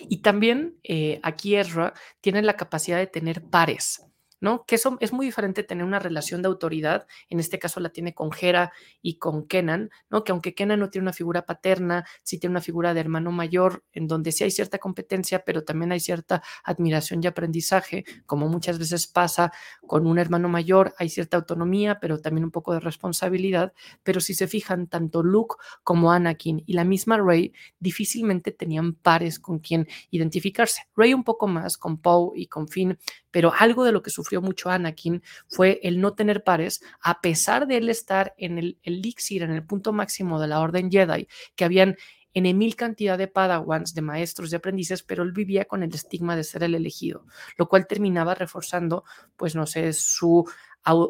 Y 0.00 0.18
también 0.18 0.76
eh, 0.82 1.18
aquí 1.22 1.56
Ezra 1.56 1.94
tiene 2.20 2.42
la 2.42 2.56
capacidad 2.56 2.98
de 2.98 3.06
tener 3.06 3.42
pares, 3.42 4.02
¿no? 4.40 4.64
Que 4.66 4.76
eso 4.76 4.96
es 5.00 5.12
muy 5.12 5.26
diferente 5.26 5.62
tener 5.62 5.84
una 5.84 5.98
relación 5.98 6.42
de 6.42 6.48
autoridad, 6.48 7.06
en 7.28 7.40
este 7.40 7.58
caso 7.58 7.80
la 7.80 7.90
tiene 7.90 8.14
con 8.14 8.30
Hera 8.38 8.72
y 9.02 9.18
con 9.18 9.46
Kenan, 9.46 9.90
¿no? 10.10 10.24
Que 10.24 10.32
aunque 10.32 10.54
Kenan 10.54 10.80
no 10.80 10.90
tiene 10.90 11.04
una 11.04 11.12
figura 11.12 11.46
paterna, 11.46 12.04
sí 12.22 12.38
tiene 12.38 12.52
una 12.52 12.60
figura 12.60 12.94
de 12.94 13.00
hermano 13.00 13.32
mayor, 13.32 13.84
en 13.92 14.06
donde 14.06 14.32
sí 14.32 14.44
hay 14.44 14.50
cierta 14.50 14.78
competencia, 14.78 15.44
pero 15.44 15.64
también 15.64 15.92
hay 15.92 16.00
cierta 16.00 16.42
admiración 16.64 17.22
y 17.22 17.26
aprendizaje, 17.26 18.04
como 18.26 18.48
muchas 18.48 18.78
veces 18.78 19.06
pasa 19.06 19.52
con 19.86 20.06
un 20.06 20.18
hermano 20.18 20.48
mayor, 20.48 20.94
hay 20.98 21.08
cierta 21.08 21.36
autonomía, 21.36 21.98
pero 22.00 22.20
también 22.20 22.44
un 22.44 22.50
poco 22.50 22.72
de 22.72 22.80
responsabilidad, 22.80 23.72
pero 24.02 24.20
si 24.20 24.34
se 24.34 24.46
fijan, 24.46 24.86
tanto 24.86 25.22
Luke 25.22 25.56
como 25.82 26.12
Anakin 26.12 26.62
y 26.66 26.74
la 26.74 26.84
misma 26.84 27.18
Rey 27.18 27.52
difícilmente 27.78 28.52
tenían 28.52 28.94
pares 28.94 29.38
con 29.38 29.58
quien 29.58 29.88
identificarse. 30.10 30.82
Rey 30.96 31.14
un 31.14 31.24
poco 31.24 31.46
más 31.48 31.78
con 31.78 31.98
Poe 31.98 32.32
y 32.34 32.46
con 32.46 32.68
Finn, 32.68 32.98
pero 33.30 33.52
algo 33.58 33.84
de 33.84 33.92
lo 33.92 34.02
que 34.02 34.10
sufrió 34.10 34.27
mucho 34.36 34.70
Anakin 34.70 35.22
fue 35.48 35.80
el 35.82 36.00
no 36.00 36.14
tener 36.14 36.44
pares, 36.44 36.82
a 37.00 37.20
pesar 37.20 37.66
de 37.66 37.78
él 37.78 37.88
estar 37.88 38.34
en 38.36 38.58
el 38.58 38.78
elixir, 38.82 39.42
en 39.42 39.50
el 39.50 39.64
punto 39.64 39.92
máximo 39.92 40.40
de 40.40 40.48
la 40.48 40.60
Orden 40.60 40.90
Jedi, 40.90 41.28
que 41.56 41.64
habían 41.64 41.96
en 42.34 42.58
mil 42.58 42.76
cantidad 42.76 43.18
de 43.18 43.26
padawans, 43.26 43.94
de 43.94 44.02
maestros, 44.02 44.50
de 44.50 44.58
aprendices, 44.58 45.02
pero 45.02 45.22
él 45.22 45.32
vivía 45.32 45.64
con 45.64 45.82
el 45.82 45.92
estigma 45.94 46.36
de 46.36 46.44
ser 46.44 46.62
el 46.62 46.74
elegido, 46.74 47.24
lo 47.56 47.68
cual 47.68 47.86
terminaba 47.86 48.34
reforzando, 48.34 49.04
pues 49.36 49.54
no 49.54 49.66
sé, 49.66 49.92
su 49.92 50.48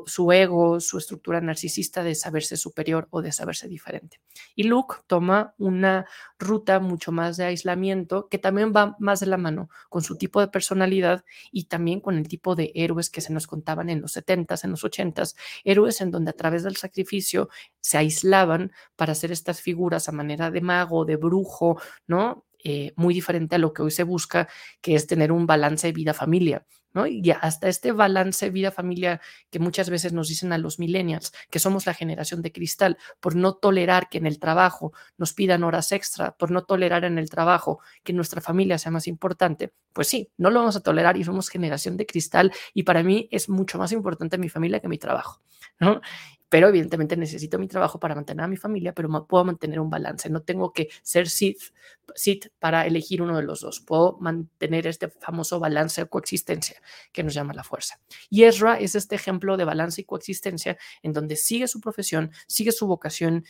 su 0.06 0.32
ego, 0.32 0.80
su 0.80 0.98
estructura 0.98 1.40
narcisista 1.40 2.02
de 2.02 2.14
saberse 2.14 2.56
superior 2.56 3.06
o 3.10 3.22
de 3.22 3.32
saberse 3.32 3.68
diferente. 3.68 4.20
Y 4.54 4.64
Luke 4.64 4.96
toma 5.06 5.54
una 5.56 6.06
ruta 6.38 6.80
mucho 6.80 7.12
más 7.12 7.36
de 7.36 7.44
aislamiento 7.44 8.28
que 8.28 8.38
también 8.38 8.72
va 8.74 8.96
más 8.98 9.20
de 9.20 9.26
la 9.26 9.36
mano 9.36 9.70
con 9.88 10.02
su 10.02 10.16
tipo 10.16 10.40
de 10.40 10.48
personalidad 10.48 11.24
y 11.52 11.64
también 11.64 12.00
con 12.00 12.16
el 12.16 12.26
tipo 12.26 12.54
de 12.54 12.72
héroes 12.74 13.10
que 13.10 13.20
se 13.20 13.32
nos 13.32 13.46
contaban 13.46 13.88
en 13.88 14.00
los 14.00 14.16
70s, 14.16 14.64
en 14.64 14.70
los 14.70 14.84
80s, 14.84 15.36
héroes 15.64 16.00
en 16.00 16.10
donde 16.10 16.30
a 16.30 16.34
través 16.34 16.64
del 16.64 16.76
sacrificio 16.76 17.48
se 17.80 17.98
aislaban 17.98 18.72
para 18.96 19.12
hacer 19.12 19.32
estas 19.32 19.60
figuras 19.60 20.08
a 20.08 20.12
manera 20.12 20.50
de 20.50 20.60
mago, 20.60 21.04
de 21.04 21.16
brujo, 21.16 21.80
¿no? 22.06 22.47
Eh, 22.70 22.92
muy 22.96 23.14
diferente 23.14 23.54
a 23.56 23.58
lo 23.58 23.72
que 23.72 23.80
hoy 23.80 23.90
se 23.90 24.02
busca, 24.02 24.46
que 24.82 24.94
es 24.94 25.06
tener 25.06 25.32
un 25.32 25.46
balance 25.46 25.86
de 25.86 25.94
vida-familia. 25.94 26.66
¿no? 26.92 27.06
Y 27.06 27.30
hasta 27.30 27.66
este 27.66 27.92
balance 27.92 28.50
vida-familia 28.50 29.22
que 29.48 29.58
muchas 29.58 29.88
veces 29.88 30.12
nos 30.12 30.28
dicen 30.28 30.52
a 30.52 30.58
los 30.58 30.78
millennials, 30.78 31.32
que 31.48 31.60
somos 31.60 31.86
la 31.86 31.94
generación 31.94 32.42
de 32.42 32.52
cristal, 32.52 32.98
por 33.20 33.36
no 33.36 33.54
tolerar 33.54 34.10
que 34.10 34.18
en 34.18 34.26
el 34.26 34.38
trabajo 34.38 34.92
nos 35.16 35.32
pidan 35.32 35.64
horas 35.64 35.92
extra, 35.92 36.36
por 36.36 36.50
no 36.50 36.64
tolerar 36.64 37.06
en 37.06 37.16
el 37.16 37.30
trabajo 37.30 37.80
que 38.04 38.12
nuestra 38.12 38.42
familia 38.42 38.76
sea 38.76 38.92
más 38.92 39.06
importante, 39.06 39.72
pues 39.94 40.08
sí, 40.08 40.30
no 40.36 40.50
lo 40.50 40.60
vamos 40.60 40.76
a 40.76 40.80
tolerar 40.80 41.16
y 41.16 41.24
somos 41.24 41.48
generación 41.48 41.96
de 41.96 42.04
cristal 42.04 42.52
y 42.74 42.82
para 42.82 43.02
mí 43.02 43.28
es 43.30 43.48
mucho 43.48 43.78
más 43.78 43.92
importante 43.92 44.36
mi 44.36 44.50
familia 44.50 44.80
que 44.80 44.88
mi 44.88 44.98
trabajo, 44.98 45.40
¿no? 45.80 46.02
Pero 46.48 46.68
evidentemente 46.68 47.16
necesito 47.16 47.58
mi 47.58 47.68
trabajo 47.68 48.00
para 48.00 48.14
mantener 48.14 48.44
a 48.44 48.48
mi 48.48 48.56
familia, 48.56 48.94
pero 48.94 49.08
puedo 49.26 49.44
mantener 49.44 49.80
un 49.80 49.90
balance. 49.90 50.30
No 50.30 50.42
tengo 50.42 50.72
que 50.72 50.88
ser 51.02 51.28
Sith, 51.28 51.74
Sith 52.14 52.48
para 52.58 52.86
elegir 52.86 53.22
uno 53.22 53.36
de 53.36 53.42
los 53.42 53.60
dos. 53.60 53.80
Puedo 53.80 54.16
mantener 54.20 54.86
este 54.86 55.08
famoso 55.08 55.60
balance 55.60 56.02
o 56.02 56.08
coexistencia 56.08 56.80
que 57.12 57.22
nos 57.22 57.34
llama 57.34 57.52
la 57.54 57.64
fuerza. 57.64 58.00
Y 58.30 58.44
Ezra 58.44 58.78
es 58.78 58.94
este 58.94 59.14
ejemplo 59.14 59.56
de 59.56 59.64
balance 59.64 60.00
y 60.00 60.04
coexistencia 60.04 60.78
en 61.02 61.12
donde 61.12 61.36
sigue 61.36 61.68
su 61.68 61.80
profesión, 61.80 62.32
sigue 62.46 62.72
su 62.72 62.86
vocación 62.86 63.44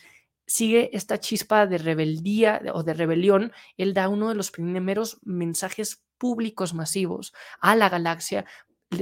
sigue 0.49 0.89
esta 0.93 1.19
chispa 1.19 1.67
de 1.67 1.77
rebeldía 1.77 2.59
o 2.73 2.81
de 2.81 2.95
rebelión, 2.95 3.53
él 3.77 3.93
da 3.93 4.09
uno 4.09 4.29
de 4.29 4.35
los 4.35 4.49
primeros 4.49 5.19
mensajes 5.21 6.01
públicos 6.17 6.73
masivos 6.73 7.33
a 7.61 7.75
la 7.75 7.87
galaxia, 7.87 8.45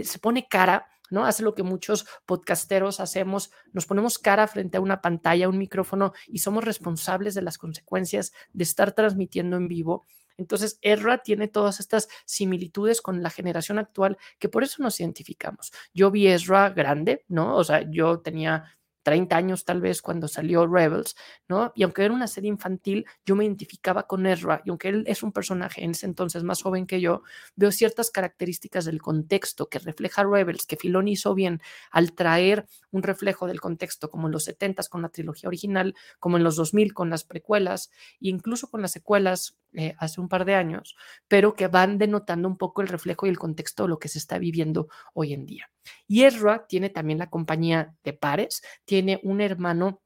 se 0.03 0.19
pone 0.19 0.47
cara, 0.47 0.87
¿no? 1.09 1.25
Hace 1.25 1.43
lo 1.43 1.55
que 1.55 1.63
muchos 1.63 2.05
podcasteros 2.25 2.99
hacemos, 2.99 3.51
nos 3.73 3.85
ponemos 3.85 4.19
cara 4.19 4.47
frente 4.47 4.77
a 4.77 4.81
una 4.81 5.01
pantalla, 5.01 5.49
un 5.49 5.57
micrófono 5.57 6.13
y 6.27 6.39
somos 6.39 6.63
responsables 6.63 7.35
de 7.35 7.41
las 7.41 7.57
consecuencias 7.57 8.33
de 8.53 8.63
estar 8.63 8.91
transmitiendo 8.93 9.57
en 9.57 9.67
vivo. 9.67 10.05
Entonces, 10.37 10.77
Erra 10.81 11.19
tiene 11.19 11.47
todas 11.47 11.79
estas 11.79 12.07
similitudes 12.25 13.01
con 13.01 13.23
la 13.23 13.29
generación 13.29 13.79
actual 13.79 14.17
que 14.37 14.49
por 14.49 14.63
eso 14.63 14.83
nos 14.83 14.99
identificamos. 14.99 15.71
Yo 15.93 16.11
vi 16.11 16.27
Ezra 16.27 16.69
grande, 16.69 17.25
¿no? 17.27 17.55
O 17.55 17.63
sea, 17.63 17.89
yo 17.89 18.19
tenía 18.19 18.77
30 19.07 19.37
años 19.37 19.63
tal 19.63 19.79
vez 19.79 20.01
cuando 20.01 20.27
salió 20.27 20.67
Rebels, 20.67 21.15
¿no? 21.47 21.71
Y 21.75 21.83
aunque 21.83 22.03
era 22.03 22.13
una 22.13 22.27
serie 22.27 22.49
infantil, 22.49 23.05
yo 23.25 23.37
me 23.37 23.45
identificaba 23.45 24.05
con 24.05 24.25
Ezra 24.25 24.61
y 24.65 24.69
aunque 24.69 24.89
él 24.89 25.05
es 25.07 25.23
un 25.23 25.31
personaje 25.31 25.81
en 25.81 25.91
ese 25.91 26.07
entonces 26.07 26.43
más 26.43 26.61
joven 26.61 26.85
que 26.85 26.99
yo, 26.99 27.21
veo 27.55 27.71
ciertas 27.71 28.11
características 28.11 28.83
del 28.83 29.01
contexto 29.01 29.69
que 29.69 29.79
refleja 29.79 30.25
Rebels, 30.25 30.65
que 30.65 30.75
Filoni 30.75 31.13
hizo 31.13 31.33
bien 31.35 31.61
al 31.89 32.11
traer 32.11 32.65
un 32.91 33.01
reflejo 33.01 33.47
del 33.47 33.61
contexto 33.61 34.09
como 34.09 34.27
en 34.27 34.33
los 34.33 34.43
70 34.43 34.83
con 34.89 35.01
la 35.01 35.07
trilogía 35.07 35.47
original, 35.47 35.95
como 36.19 36.35
en 36.35 36.43
los 36.43 36.57
2000 36.57 36.93
con 36.93 37.09
las 37.09 37.23
precuelas 37.23 37.89
e 38.19 38.27
incluso 38.27 38.69
con 38.69 38.81
las 38.81 38.91
secuelas 38.91 39.55
eh, 39.79 39.93
hace 40.00 40.19
un 40.19 40.27
par 40.27 40.43
de 40.43 40.55
años, 40.55 40.96
pero 41.27 41.53
que 41.53 41.67
van 41.67 42.00
denotando 42.00 42.48
un 42.48 42.57
poco 42.57 42.81
el 42.81 42.88
reflejo 42.88 43.27
y 43.27 43.29
el 43.29 43.38
contexto 43.38 43.84
de 43.84 43.89
lo 43.89 44.00
que 44.00 44.07
se 44.07 44.17
está 44.17 44.39
viviendo 44.39 44.88
hoy 45.13 45.34
en 45.34 45.46
día. 45.46 45.69
Y 46.07 46.24
Ezra 46.24 46.65
tiene 46.67 46.89
también 46.89 47.19
la 47.19 47.29
compañía 47.29 47.96
de 48.03 48.13
pares, 48.13 48.63
tiene 48.86 49.19
un 49.22 49.39
hermano 49.39 50.01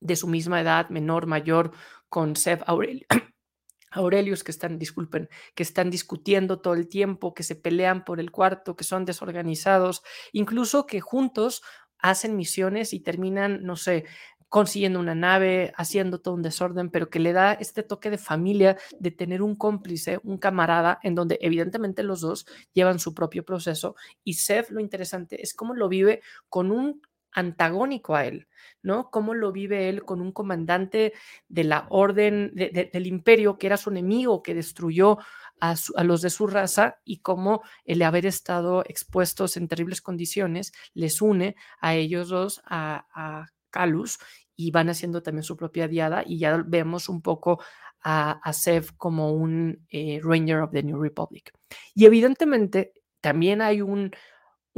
de 0.00 0.16
su 0.16 0.26
misma 0.26 0.62
edad, 0.62 0.88
menor, 0.88 1.26
mayor, 1.26 1.72
con 2.08 2.34
Seth 2.34 2.62
Aurelius, 3.90 4.42
que 4.42 4.52
están, 4.52 4.78
disculpen, 4.78 5.28
que 5.54 5.64
están 5.64 5.90
discutiendo 5.90 6.62
todo 6.62 6.72
el 6.72 6.88
tiempo, 6.88 7.34
que 7.34 7.42
se 7.42 7.56
pelean 7.56 8.06
por 8.06 8.20
el 8.20 8.30
cuarto, 8.30 8.74
que 8.74 8.84
son 8.84 9.04
desorganizados, 9.04 10.02
incluso 10.32 10.86
que 10.86 11.02
juntos 11.02 11.60
hacen 11.98 12.36
misiones 12.36 12.94
y 12.94 13.00
terminan, 13.00 13.64
no 13.64 13.76
sé, 13.76 14.06
consiguiendo 14.48 15.00
una 15.00 15.14
nave, 15.14 15.72
haciendo 15.76 16.20
todo 16.20 16.34
un 16.34 16.42
desorden, 16.42 16.90
pero 16.90 17.10
que 17.10 17.20
le 17.20 17.32
da 17.32 17.52
este 17.52 17.82
toque 17.82 18.10
de 18.10 18.18
familia, 18.18 18.76
de 18.98 19.10
tener 19.10 19.42
un 19.42 19.56
cómplice, 19.56 20.20
un 20.22 20.38
camarada, 20.38 20.98
en 21.02 21.14
donde 21.14 21.38
evidentemente 21.40 22.02
los 22.02 22.20
dos 22.20 22.46
llevan 22.72 22.98
su 22.98 23.14
propio 23.14 23.44
proceso. 23.44 23.96
Y 24.24 24.34
Seth, 24.34 24.70
lo 24.70 24.80
interesante 24.80 25.42
es 25.42 25.54
cómo 25.54 25.74
lo 25.74 25.88
vive 25.88 26.22
con 26.48 26.70
un 26.70 27.02
antagónico 27.32 28.16
a 28.16 28.24
él, 28.24 28.48
¿no? 28.82 29.10
Cómo 29.10 29.34
lo 29.34 29.52
vive 29.52 29.88
él 29.88 30.04
con 30.04 30.20
un 30.20 30.32
comandante 30.32 31.12
de 31.48 31.64
la 31.64 31.86
orden 31.90 32.52
del 32.54 33.06
imperio 33.06 33.58
que 33.58 33.66
era 33.66 33.76
su 33.76 33.90
enemigo, 33.90 34.42
que 34.42 34.54
destruyó 34.54 35.18
a, 35.60 35.74
los 36.04 36.22
de 36.22 36.30
su 36.30 36.46
raza 36.46 37.00
y 37.04 37.18
cómo 37.18 37.62
el 37.84 38.02
haber 38.02 38.26
estado 38.26 38.82
expuestos 38.86 39.56
en 39.56 39.68
terribles 39.68 40.00
condiciones 40.00 40.72
les 40.94 41.20
une 41.20 41.56
a 41.80 41.94
ellos 41.94 42.28
dos, 42.28 42.62
a, 42.64 43.06
a 43.14 43.46
Y 44.56 44.70
van 44.72 44.88
haciendo 44.88 45.22
también 45.22 45.44
su 45.44 45.56
propia 45.56 45.86
diada 45.86 46.24
y 46.26 46.38
ya 46.38 46.62
vemos 46.66 47.08
un 47.08 47.22
poco 47.22 47.62
a, 48.02 48.40
a 48.42 48.52
Sev 48.52 48.96
como 48.96 49.32
un 49.32 49.86
eh, 49.90 50.20
Ranger 50.22 50.60
of 50.60 50.72
the 50.72 50.82
New 50.82 51.00
Republic. 51.00 51.52
Y 51.94 52.06
evidentemente 52.06 52.92
también 53.20 53.62
hay 53.62 53.82
un, 53.82 54.10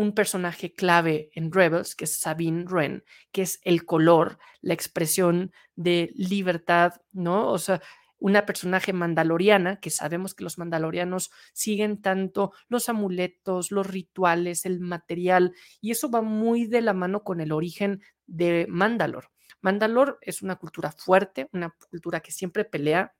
un 0.00 0.12
personaje 0.14 0.75
clave 0.75 1.30
en 1.35 1.52
Rebels, 1.52 1.94
que 1.94 2.04
es 2.04 2.18
Sabine 2.18 2.64
Wren, 2.64 3.04
que 3.32 3.42
es 3.42 3.61
el 3.64 3.85
color, 3.85 4.38
la 4.61 4.75
expresión 4.75 5.52
de 5.76 6.11
libertad, 6.14 6.94
¿no? 7.12 7.50
O 7.50 7.59
sea, 7.59 7.82
una 8.18 8.44
personaje 8.44 8.92
mandaloriana, 8.92 9.80
que 9.80 9.90
sabemos 9.90 10.35
que 10.35 10.44
los 10.44 10.59
mandalorianos 10.59 11.30
siguen 11.52 12.00
tanto 12.02 12.52
los 12.68 12.88
amuletos, 12.88 13.70
los 13.73 13.87
rituales, 13.87 14.66
el 14.66 14.80
material, 14.80 15.54
y 15.80 15.90
eso 15.90 16.11
va 16.11 16.23
muy 16.23 16.66
de 16.66 16.82
la 16.82 16.92
mano 16.92 17.25
con 17.25 17.40
el 17.40 17.50
origen 17.50 18.02
de 18.30 18.66
Mandalor. 18.68 19.30
Mandalor 19.60 20.18
es 20.22 20.42
una 20.42 20.56
cultura 20.56 20.92
fuerte, 20.92 21.49
una 21.52 21.70
cultura 21.90 22.20
que 22.20 22.32
siempre 22.32 22.64
pelea 22.64 23.14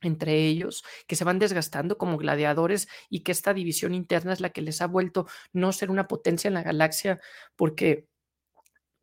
entre 0.00 0.46
ellos, 0.46 0.84
que 1.06 1.16
se 1.16 1.24
van 1.24 1.38
desgastando 1.38 1.98
como 1.98 2.16
gladiadores 2.16 2.88
y 3.10 3.20
que 3.20 3.32
esta 3.32 3.54
división 3.54 3.94
interna 3.94 4.32
es 4.32 4.40
la 4.40 4.50
que 4.50 4.62
les 4.62 4.80
ha 4.80 4.86
vuelto 4.86 5.26
no 5.52 5.72
ser 5.72 5.90
una 5.90 6.08
potencia 6.08 6.48
en 6.48 6.54
la 6.54 6.62
galaxia 6.62 7.20
porque 7.56 8.06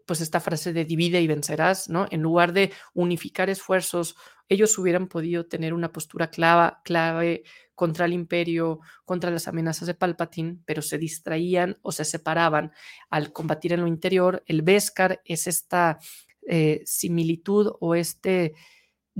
pues 0.05 0.21
esta 0.21 0.39
frase 0.39 0.73
de 0.73 0.85
divide 0.85 1.21
y 1.21 1.27
vencerás, 1.27 1.87
¿no? 1.87 2.07
En 2.09 2.23
lugar 2.23 2.51
de 2.51 2.73
unificar 2.95 3.49
esfuerzos, 3.49 4.15
ellos 4.49 4.77
hubieran 4.77 5.07
podido 5.07 5.45
tener 5.45 5.73
una 5.73 5.91
postura 5.91 6.29
clave, 6.29 6.73
clave 6.83 7.43
contra 7.75 8.05
el 8.05 8.13
imperio, 8.13 8.79
contra 9.05 9.31
las 9.31 9.47
amenazas 9.47 9.87
de 9.87 9.93
Palpatine, 9.93 10.57
pero 10.65 10.81
se 10.81 10.97
distraían 10.97 11.77
o 11.81 11.93
se 11.93 12.03
separaban 12.03 12.73
al 13.09 13.31
combatir 13.31 13.71
en 13.71 13.81
lo 13.81 13.87
interior. 13.87 14.43
El 14.47 14.63
Beskar 14.63 15.21
es 15.23 15.47
esta 15.47 15.99
eh, 16.45 16.81
similitud 16.85 17.71
o 17.79 17.95
este 17.95 18.53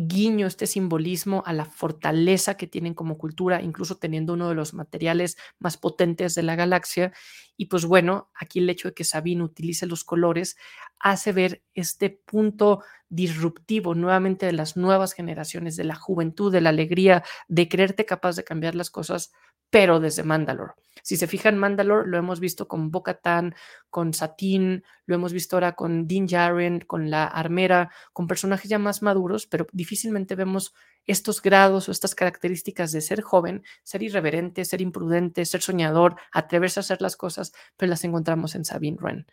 guiño, 0.08 0.48
este 0.48 0.66
simbolismo 0.66 1.44
a 1.46 1.52
la 1.52 1.66
fortaleza 1.66 2.56
que 2.56 2.68
tienen 2.68 2.94
como 2.94 3.18
cultura, 3.18 3.62
incluso 3.62 3.98
teniendo 3.98 4.34
uno 4.34 4.48
de 4.48 4.56
los 4.56 4.74
materiales 4.74 5.38
más 5.60 5.76
potentes 5.78 6.36
de 6.36 6.44
la 6.44 6.56
galaxia. 6.56 7.12
Y 7.58 7.66
pues 7.66 7.86
bueno, 7.86 8.30
aquí 8.34 8.60
el 8.60 8.70
hecho 8.70 8.90
de 8.90 8.94
que 8.94 9.04
Sabine 9.04 9.44
utilice 9.44 9.86
los 9.88 10.06
colores 10.06 10.56
hace 11.00 11.34
ver 11.34 11.64
este 11.74 12.10
punto 12.10 12.82
disruptivo 13.10 13.94
nuevamente 13.94 14.46
de 14.46 14.54
las 14.54 14.78
nuevas 14.78 15.14
generaciones, 15.14 15.76
de 15.76 15.84
la 15.84 15.96
juventud, 15.96 16.52
de 16.52 16.62
la 16.62 16.70
alegría, 16.70 17.24
de 17.50 17.68
creerte 17.68 18.06
capaz 18.06 18.38
de 18.38 18.46
cambiar 18.46 18.76
las 18.76 18.90
cosas, 18.90 19.34
pero 19.70 20.00
desde 20.00 20.24
Mandalore. 20.24 20.74
Si 21.04 21.18
se 21.18 21.28
fijan, 21.28 21.58
Mandalore 21.58 22.08
lo 22.08 22.18
hemos 22.18 22.40
visto 22.40 22.68
con 22.68 22.92
Bo-Katan, 22.92 23.56
con 23.90 24.14
Satín, 24.14 24.84
lo 25.06 25.16
hemos 25.16 25.34
visto 25.34 25.56
ahora 25.56 25.74
con 25.74 26.08
Din 26.08 26.28
Djarin, 26.28 26.82
con 26.82 27.10
la 27.10 27.26
armera, 27.26 27.90
con 28.14 28.28
personajes 28.28 28.70
ya 28.70 28.80
más 28.80 29.02
maduros, 29.02 29.48
pero 29.48 29.68
difícilmente 29.72 30.36
vemos 30.36 30.74
estos 31.06 31.42
grados 31.42 31.90
o 31.90 31.92
estas 31.92 32.14
características 32.14 32.92
de 32.92 33.02
ser 33.02 33.22
joven, 33.22 33.64
ser 33.84 34.04
irreverente, 34.04 34.64
ser 34.66 34.82
imprudente, 34.82 35.46
ser 35.46 35.62
soñador, 35.62 36.16
atreverse 36.32 36.80
a 36.80 36.82
hacer 36.82 37.02
las 37.02 37.16
cosas, 37.16 37.52
pero 37.78 37.90
las 37.90 38.04
encontramos 38.04 38.56
en 38.56 38.66
Sabine 38.66 38.98
Wren. 39.02 39.26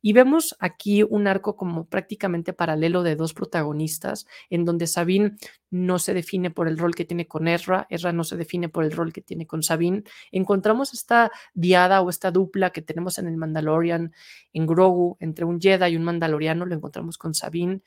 Y 0.00 0.12
vemos 0.12 0.56
aquí 0.60 1.02
un 1.02 1.26
arco 1.26 1.56
como 1.56 1.86
prácticamente 1.86 2.52
paralelo 2.52 3.02
de 3.02 3.16
dos 3.16 3.34
protagonistas, 3.34 4.26
en 4.48 4.64
donde 4.64 4.86
Sabine 4.86 5.36
no 5.70 5.98
se 5.98 6.14
define 6.14 6.50
por 6.50 6.68
el 6.68 6.78
rol 6.78 6.94
que 6.94 7.04
tiene 7.04 7.26
con 7.26 7.48
Ezra, 7.48 7.86
Ezra 7.90 8.12
no 8.12 8.22
se 8.22 8.36
define 8.36 8.68
por 8.68 8.84
el 8.84 8.92
rol 8.92 9.12
que 9.12 9.22
tiene 9.22 9.46
con 9.46 9.62
Sabine. 9.62 10.04
Encontramos 10.30 10.94
esta 10.94 11.32
diada 11.52 12.00
o 12.00 12.10
esta 12.10 12.30
dupla 12.30 12.70
que 12.70 12.82
tenemos 12.82 13.18
en 13.18 13.26
el 13.26 13.36
Mandalorian, 13.36 14.12
en 14.52 14.66
Grogu, 14.66 15.16
entre 15.18 15.44
un 15.44 15.60
Jedi 15.60 15.92
y 15.92 15.96
un 15.96 16.04
Mandaloriano, 16.04 16.64
lo 16.64 16.74
encontramos 16.76 17.18
con 17.18 17.34
Sabine, 17.34 17.82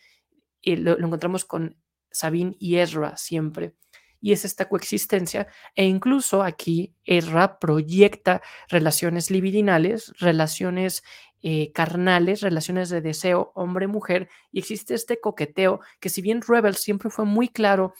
y 0.62 0.76
lo, 0.76 0.98
lo 0.98 1.08
encontramos 1.08 1.46
con 1.46 1.78
Sabine 2.12 2.56
y 2.60 2.78
Ezra 2.78 3.18
siempre. 3.18 3.74
Y 4.20 4.32
es 4.32 4.46
esta 4.46 4.68
coexistencia, 4.68 5.48
e 5.76 5.86
incluso 5.86 6.42
aquí 6.42 6.96
Ezra 7.06 7.60
proyecta 7.60 8.42
relaciones 8.68 9.30
libidinales, 9.30 10.12
relaciones 10.20 11.04
eh, 11.44 11.72
carnales, 11.72 12.42
relaciones 12.42 12.90
de 12.90 13.02
deseo 13.02 13.52
hombre-mujer, 13.54 14.28
y 14.52 14.60
existe 14.60 14.96
este 14.96 15.20
coqueteo 15.20 15.82
que 16.00 16.10
si 16.10 16.22
bien 16.22 16.42
Rebel 16.42 16.76
siempre 16.76 17.12
fue 17.12 17.26
muy 17.26 17.48
claro 17.48 17.94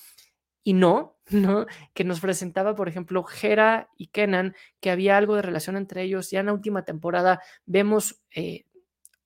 y 0.64 0.74
no, 0.74 1.18
¿no? 1.30 1.66
Que 1.94 2.04
nos 2.04 2.20
presentaba, 2.20 2.76
por 2.76 2.90
ejemplo, 2.90 3.26
Hera 3.42 3.90
y 3.98 4.08
Kenan, 4.08 4.56
que 4.80 4.92
había 4.92 5.18
algo 5.18 5.36
de 5.36 5.42
relación 5.42 5.78
entre 5.78 6.04
ellos. 6.04 6.32
Ya 6.32 6.42
en 6.42 6.48
la 6.48 6.54
última 6.54 6.84
temporada 6.84 7.42
vemos 7.66 8.22
eh, 8.32 8.66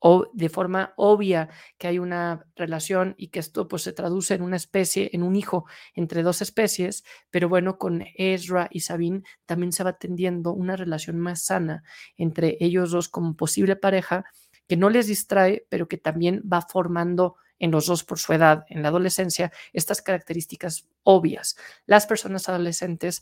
o 0.04 0.28
de 0.34 0.50
forma 0.50 0.94
obvia 0.98 1.50
que 1.78 1.88
hay 1.88 2.00
una 2.00 2.48
relación 2.56 3.14
y 3.18 3.28
que 3.28 3.40
esto 3.40 3.68
pues 3.68 3.84
se 3.84 3.94
traduce 3.94 4.34
en 4.34 4.42
una 4.42 4.56
especie, 4.56 5.12
en 5.14 5.22
un 5.22 5.36
hijo 5.36 5.66
entre 5.94 6.24
dos 6.24 6.42
especies, 6.42 7.04
pero 7.30 7.48
bueno, 7.48 7.78
con 7.78 8.04
Ezra 8.16 8.68
y 8.72 8.80
Sabine 8.80 9.22
también 9.46 9.72
se 9.72 9.84
va 9.84 9.94
tendiendo 9.94 10.54
una 10.54 10.76
relación 10.76 11.20
más 11.20 11.44
sana 11.44 11.84
entre 12.18 12.58
ellos 12.60 12.90
dos 12.90 13.10
como 13.10 13.36
posible 13.36 13.76
pareja 13.76 14.26
que 14.68 14.76
no 14.76 14.90
les 14.90 15.06
distrae, 15.06 15.68
pero 15.70 15.88
que 15.88 15.98
también 15.98 16.42
va 16.52 16.62
formando 16.64 17.36
en 17.60 17.70
los 17.70 17.86
dos 17.86 18.04
por 18.04 18.18
su 18.18 18.34
edad, 18.34 18.66
en 18.70 18.82
la 18.82 18.88
adolescencia, 18.88 19.52
estas 19.72 20.02
características 20.02 20.88
obvias. 21.04 21.58
Las 21.86 22.08
personas 22.08 22.50
adolescentes 22.50 23.22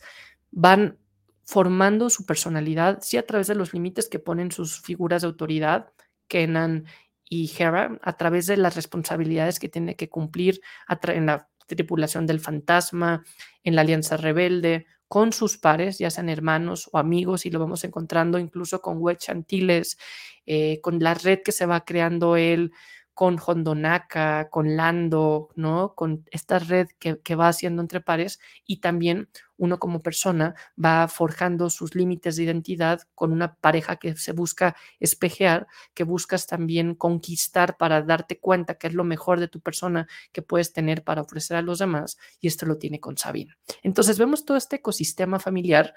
van 0.51 0.98
formando 1.43 2.09
su 2.09 2.25
personalidad, 2.25 3.00
sí 3.01 3.17
a 3.17 3.25
través 3.25 3.48
de 3.48 3.55
los 3.55 3.74
límites 3.74 4.07
que 4.07 4.19
ponen 4.19 4.51
sus 4.51 4.79
figuras 4.81 5.24
de 5.24 5.27
autoridad, 5.27 5.91
Kenan 6.29 6.86
y 7.27 7.51
Hera 7.57 8.00
a 8.01 8.15
través 8.15 8.45
de 8.45 8.55
las 8.55 8.77
responsabilidades 8.77 9.59
que 9.59 9.67
tiene 9.67 9.98
que 9.98 10.07
cumplir 10.07 10.62
en 11.03 11.25
la 11.25 11.50
tripulación 11.67 12.25
del 12.25 12.39
fantasma, 12.39 13.24
en 13.63 13.75
la 13.75 13.81
alianza 13.81 14.15
rebelde, 14.15 14.88
con 15.09 15.33
sus 15.33 15.57
pares, 15.57 15.98
ya 15.98 16.12
sean 16.12 16.29
hermanos 16.29 16.88
o 16.93 17.00
amigos, 17.00 17.45
y 17.45 17.50
lo 17.50 17.59
vamos 17.59 17.83
encontrando 17.83 18.38
incluso 18.38 18.79
con 18.79 18.98
Wedge 19.00 19.25
Chantiles, 19.25 19.98
eh, 20.45 20.79
con 20.81 21.00
la 21.00 21.15
red 21.15 21.39
que 21.43 21.51
se 21.51 21.65
va 21.65 21.83
creando 21.83 22.38
él 22.38 22.71
con 23.19 23.38
Hondonaka, 23.38 24.47
con 24.49 24.77
Lando, 24.77 25.49
¿no? 25.55 25.93
Con 25.93 26.23
esta 26.31 26.57
red 26.57 26.88
que, 26.99 27.19
que, 27.19 27.35
va 27.35 27.49
haciendo 27.49 27.81
entre 27.81 27.99
pares 27.99 28.39
y 28.65 28.77
también 28.77 29.27
uno 29.57 29.77
como 29.77 30.01
persona 30.01 30.55
va 30.81 31.05
forjando 31.09 31.69
sus 31.69 31.95
límites 31.95 32.38
de 32.38 32.43
identidad 32.43 33.01
con 33.15 33.33
una 33.33 33.55
pareja 33.55 33.97
que 33.97 34.15
se 34.15 34.31
busca 34.31 34.77
espejear, 35.01 35.67
que 35.93 36.05
buscas 36.05 36.47
también 36.47 36.95
conquistar 36.95 37.75
para 37.75 38.01
darte 38.03 38.39
cuenta 38.39 38.75
que 38.75 38.88
es 38.88 38.93
lo 38.93 39.03
mejor 39.03 39.41
de 39.41 39.49
tu 39.49 39.59
persona 39.59 40.07
que 40.31 40.41
puedes 40.41 40.71
tener 40.71 41.03
para 41.03 41.21
ofrecer 41.21 41.57
a 41.57 41.61
los 41.61 41.79
demás 41.79 42.17
y 42.39 42.47
esto 42.47 42.65
lo 42.65 42.77
tiene 42.77 43.01
con 43.01 43.17
Sabine. 43.17 43.53
Entonces 43.83 44.17
vemos 44.17 44.45
todo 44.45 44.55
este 44.55 44.77
ecosistema 44.77 45.39
familiar 45.39 45.93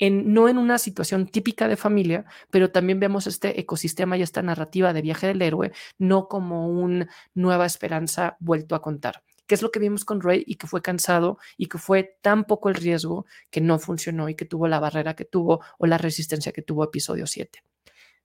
no 0.00 0.48
en 0.48 0.58
una 0.58 0.78
situación 0.78 1.26
típica 1.26 1.68
de 1.68 1.76
familia, 1.76 2.24
pero 2.50 2.70
también 2.70 3.00
vemos 3.00 3.26
este 3.26 3.60
ecosistema 3.60 4.16
y 4.16 4.22
esta 4.22 4.42
narrativa 4.42 4.92
de 4.92 5.02
viaje 5.02 5.26
del 5.26 5.42
héroe, 5.42 5.72
no 5.98 6.28
como 6.28 6.68
una 6.68 7.08
nueva 7.34 7.66
esperanza 7.66 8.36
vuelto 8.40 8.74
a 8.74 8.82
contar, 8.82 9.22
que 9.46 9.54
es 9.54 9.62
lo 9.62 9.70
que 9.70 9.78
vimos 9.78 10.04
con 10.04 10.20
Rey 10.20 10.44
y 10.46 10.56
que 10.56 10.66
fue 10.66 10.82
cansado 10.82 11.38
y 11.56 11.66
que 11.66 11.78
fue 11.78 12.18
tan 12.20 12.44
poco 12.44 12.68
el 12.68 12.74
riesgo 12.74 13.26
que 13.50 13.60
no 13.60 13.78
funcionó 13.78 14.28
y 14.28 14.34
que 14.34 14.44
tuvo 14.44 14.68
la 14.68 14.80
barrera 14.80 15.14
que 15.14 15.24
tuvo 15.24 15.60
o 15.78 15.86
la 15.86 15.98
resistencia 15.98 16.52
que 16.52 16.62
tuvo 16.62 16.84
episodio 16.84 17.26
7. 17.26 17.62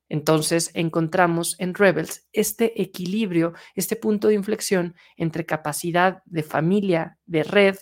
Entonces 0.09 0.71
encontramos 0.73 1.55
en 1.57 1.73
Rebels 1.73 2.27
este 2.33 2.81
equilibrio, 2.81 3.53
este 3.75 3.95
punto 3.95 4.27
de 4.27 4.33
inflexión 4.33 4.93
entre 5.15 5.45
capacidad 5.45 6.21
de 6.25 6.43
familia, 6.43 7.17
de 7.25 7.43
red, 7.43 7.77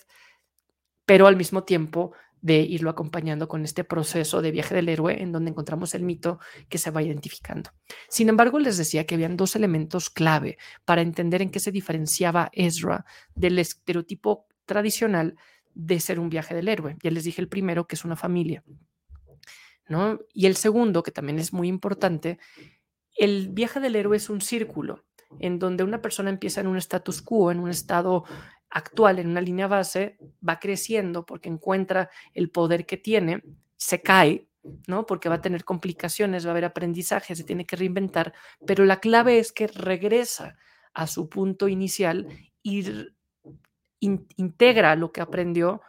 pero 1.04 1.26
al 1.26 1.34
mismo 1.34 1.64
tiempo 1.64 2.12
de 2.42 2.60
irlo 2.60 2.90
acompañando 2.90 3.48
con 3.48 3.64
este 3.64 3.84
proceso 3.84 4.42
de 4.42 4.50
viaje 4.50 4.74
del 4.74 4.88
héroe 4.88 5.22
en 5.22 5.32
donde 5.32 5.50
encontramos 5.50 5.94
el 5.94 6.02
mito 6.02 6.38
que 6.68 6.78
se 6.78 6.90
va 6.90 7.02
identificando. 7.02 7.70
Sin 8.08 8.28
embargo, 8.28 8.58
les 8.58 8.76
decía 8.76 9.06
que 9.06 9.14
habían 9.14 9.36
dos 9.36 9.56
elementos 9.56 10.10
clave 10.10 10.58
para 10.84 11.02
entender 11.02 11.42
en 11.42 11.50
qué 11.50 11.60
se 11.60 11.72
diferenciaba 11.72 12.50
Ezra 12.52 13.04
del 13.34 13.58
estereotipo 13.58 14.46
tradicional 14.64 15.36
de 15.74 16.00
ser 16.00 16.18
un 16.18 16.30
viaje 16.30 16.54
del 16.54 16.68
héroe. 16.68 16.96
Ya 17.02 17.10
les 17.10 17.24
dije 17.24 17.40
el 17.40 17.48
primero, 17.48 17.86
que 17.86 17.96
es 17.96 18.04
una 18.04 18.16
familia. 18.16 18.64
¿no? 19.88 20.20
Y 20.32 20.46
el 20.46 20.56
segundo, 20.56 21.02
que 21.02 21.10
también 21.10 21.38
es 21.38 21.52
muy 21.52 21.68
importante, 21.68 22.38
el 23.16 23.48
viaje 23.50 23.80
del 23.80 23.96
héroe 23.96 24.16
es 24.16 24.30
un 24.30 24.40
círculo 24.40 25.04
en 25.38 25.58
donde 25.58 25.84
una 25.84 26.02
persona 26.02 26.30
empieza 26.30 26.60
en 26.60 26.66
un 26.66 26.76
status 26.76 27.22
quo, 27.22 27.50
en 27.50 27.60
un 27.60 27.70
estado 27.70 28.24
actual 28.70 29.18
en 29.18 29.28
una 29.28 29.40
línea 29.40 29.66
base 29.66 30.16
va 30.46 30.58
creciendo 30.58 31.26
porque 31.26 31.48
encuentra 31.48 32.10
el 32.34 32.50
poder 32.50 32.86
que 32.86 32.96
tiene, 32.96 33.42
se 33.76 34.00
cae, 34.00 34.46
¿no? 34.86 35.06
Porque 35.06 35.28
va 35.28 35.36
a 35.36 35.40
tener 35.40 35.64
complicaciones, 35.64 36.44
va 36.44 36.50
a 36.50 36.52
haber 36.52 36.64
aprendizaje, 36.64 37.34
se 37.34 37.44
tiene 37.44 37.66
que 37.66 37.76
reinventar, 37.76 38.32
pero 38.66 38.84
la 38.84 39.00
clave 39.00 39.38
es 39.38 39.52
que 39.52 39.66
regresa 39.66 40.56
a 40.94 41.06
su 41.06 41.28
punto 41.28 41.68
inicial 41.68 42.28
y 42.62 42.84
integra 44.00 44.96
lo 44.96 45.12
que 45.12 45.20
aprendió 45.20 45.82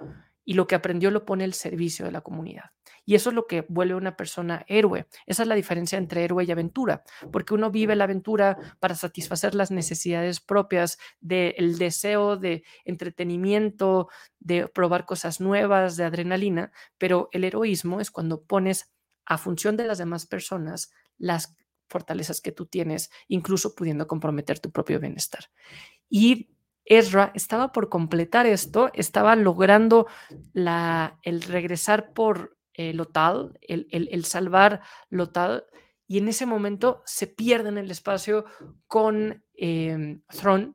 y 0.43 0.53
lo 0.53 0.67
que 0.67 0.75
aprendió 0.75 1.11
lo 1.11 1.25
pone 1.25 1.43
al 1.43 1.53
servicio 1.53 2.05
de 2.05 2.11
la 2.11 2.21
comunidad. 2.21 2.71
Y 3.05 3.15
eso 3.15 3.29
es 3.29 3.35
lo 3.35 3.47
que 3.47 3.65
vuelve 3.67 3.93
a 3.93 3.97
una 3.97 4.15
persona 4.15 4.63
héroe. 4.67 5.07
Esa 5.25 5.43
es 5.43 5.47
la 5.47 5.55
diferencia 5.55 5.97
entre 5.97 6.23
héroe 6.23 6.43
y 6.43 6.51
aventura, 6.51 7.03
porque 7.31 7.53
uno 7.53 7.71
vive 7.71 7.95
la 7.95 8.03
aventura 8.03 8.57
para 8.79 8.95
satisfacer 8.95 9.55
las 9.55 9.71
necesidades 9.71 10.39
propias 10.39 10.97
del 11.19 11.77
deseo 11.77 12.37
de 12.37 12.63
entretenimiento, 12.85 14.09
de 14.39 14.67
probar 14.67 15.05
cosas 15.05 15.41
nuevas, 15.41 15.97
de 15.97 16.03
adrenalina, 16.03 16.71
pero 16.97 17.29
el 17.31 17.43
heroísmo 17.43 18.01
es 18.01 18.11
cuando 18.11 18.43
pones 18.43 18.91
a 19.25 19.37
función 19.37 19.77
de 19.77 19.85
las 19.85 19.97
demás 19.97 20.25
personas 20.25 20.91
las 21.17 21.55
fortalezas 21.87 22.41
que 22.41 22.51
tú 22.51 22.65
tienes, 22.65 23.11
incluso 23.27 23.75
pudiendo 23.75 24.07
comprometer 24.07 24.59
tu 24.59 24.71
propio 24.71 24.99
bienestar. 24.99 25.51
Y 26.09 26.49
Ezra 26.85 27.31
estaba 27.35 27.71
por 27.71 27.89
completar 27.89 28.45
esto, 28.45 28.89
estaba 28.93 29.35
logrando 29.35 30.07
la, 30.53 31.19
el 31.23 31.41
regresar 31.41 32.13
por 32.13 32.57
eh, 32.73 32.93
Lotal, 32.93 33.57
el, 33.61 33.87
el, 33.91 34.25
salvar 34.25 34.81
y 36.07 36.17
en 36.17 36.27
ese 36.27 36.45
momento 36.45 37.01
se 37.05 37.25
pierde 37.27 37.69
en 37.69 37.77
el 37.77 37.89
espacio 37.89 38.43
con 38.85 39.45
eh, 39.55 40.19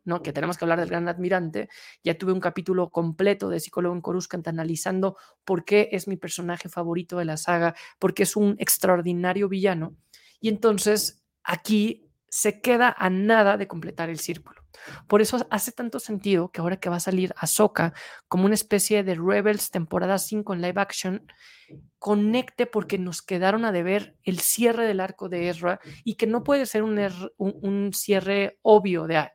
¿no? 0.05 0.23
que 0.23 0.33
tenemos 0.33 0.57
que 0.57 0.65
hablar 0.65 0.81
del 0.81 0.89
gran 0.89 1.09
admirante. 1.09 1.69
Ya 2.03 2.17
tuve 2.17 2.33
un 2.33 2.41
capítulo 2.41 2.89
completo 2.89 3.51
de 3.51 3.61
Psicólogo 3.61 3.95
en 3.95 4.01
Coruscant 4.01 4.49
analizando 4.49 5.19
por 5.45 5.67
qué 5.67 5.91
es 5.93 6.09
mi 6.09 6.17
personaje 6.17 6.71
favorito 6.71 7.19
de 7.19 7.27
la 7.27 7.37
saga, 7.37 7.75
porque 7.99 8.23
es 8.23 8.35
un 8.35 8.57
extraordinario 8.59 9.49
villano. 9.51 9.95
Y 10.41 10.49
entonces 10.49 11.23
aquí 11.43 12.06
se 12.37 12.61
queda 12.61 12.95
a 12.99 13.09
nada 13.09 13.57
de 13.57 13.67
completar 13.67 14.11
el 14.11 14.19
círculo. 14.19 14.61
Por 15.09 15.23
eso 15.23 15.47
hace 15.51 15.73
tanto 15.73 15.99
sentido 15.99 16.51
que 16.53 16.61
ahora 16.61 16.77
que 16.77 16.91
va 16.91 16.97
a 16.97 17.01
salir 17.01 17.33
Ahsoka 17.39 17.95
como 18.29 18.45
una 18.45 18.55
especie 18.55 19.03
de 19.03 19.15
Rebels 19.15 19.71
temporada 19.71 20.19
5 20.19 20.53
en 20.53 20.61
live 20.61 20.79
action, 20.79 21.33
conecte 21.99 22.67
porque 22.67 22.99
nos 22.99 23.23
quedaron 23.23 23.65
a 23.65 23.73
deber 23.73 24.19
el 24.23 24.41
cierre 24.41 24.87
del 24.87 25.01
arco 25.01 25.31
de 25.31 25.49
Ezra 25.49 25.81
y 26.05 26.17
que 26.17 26.27
no 26.27 26.45
puede 26.45 26.67
ser 26.67 26.83
un, 26.83 27.01
un, 27.39 27.95
cierre 27.95 28.59
obvio 28.61 29.07
de, 29.07 29.31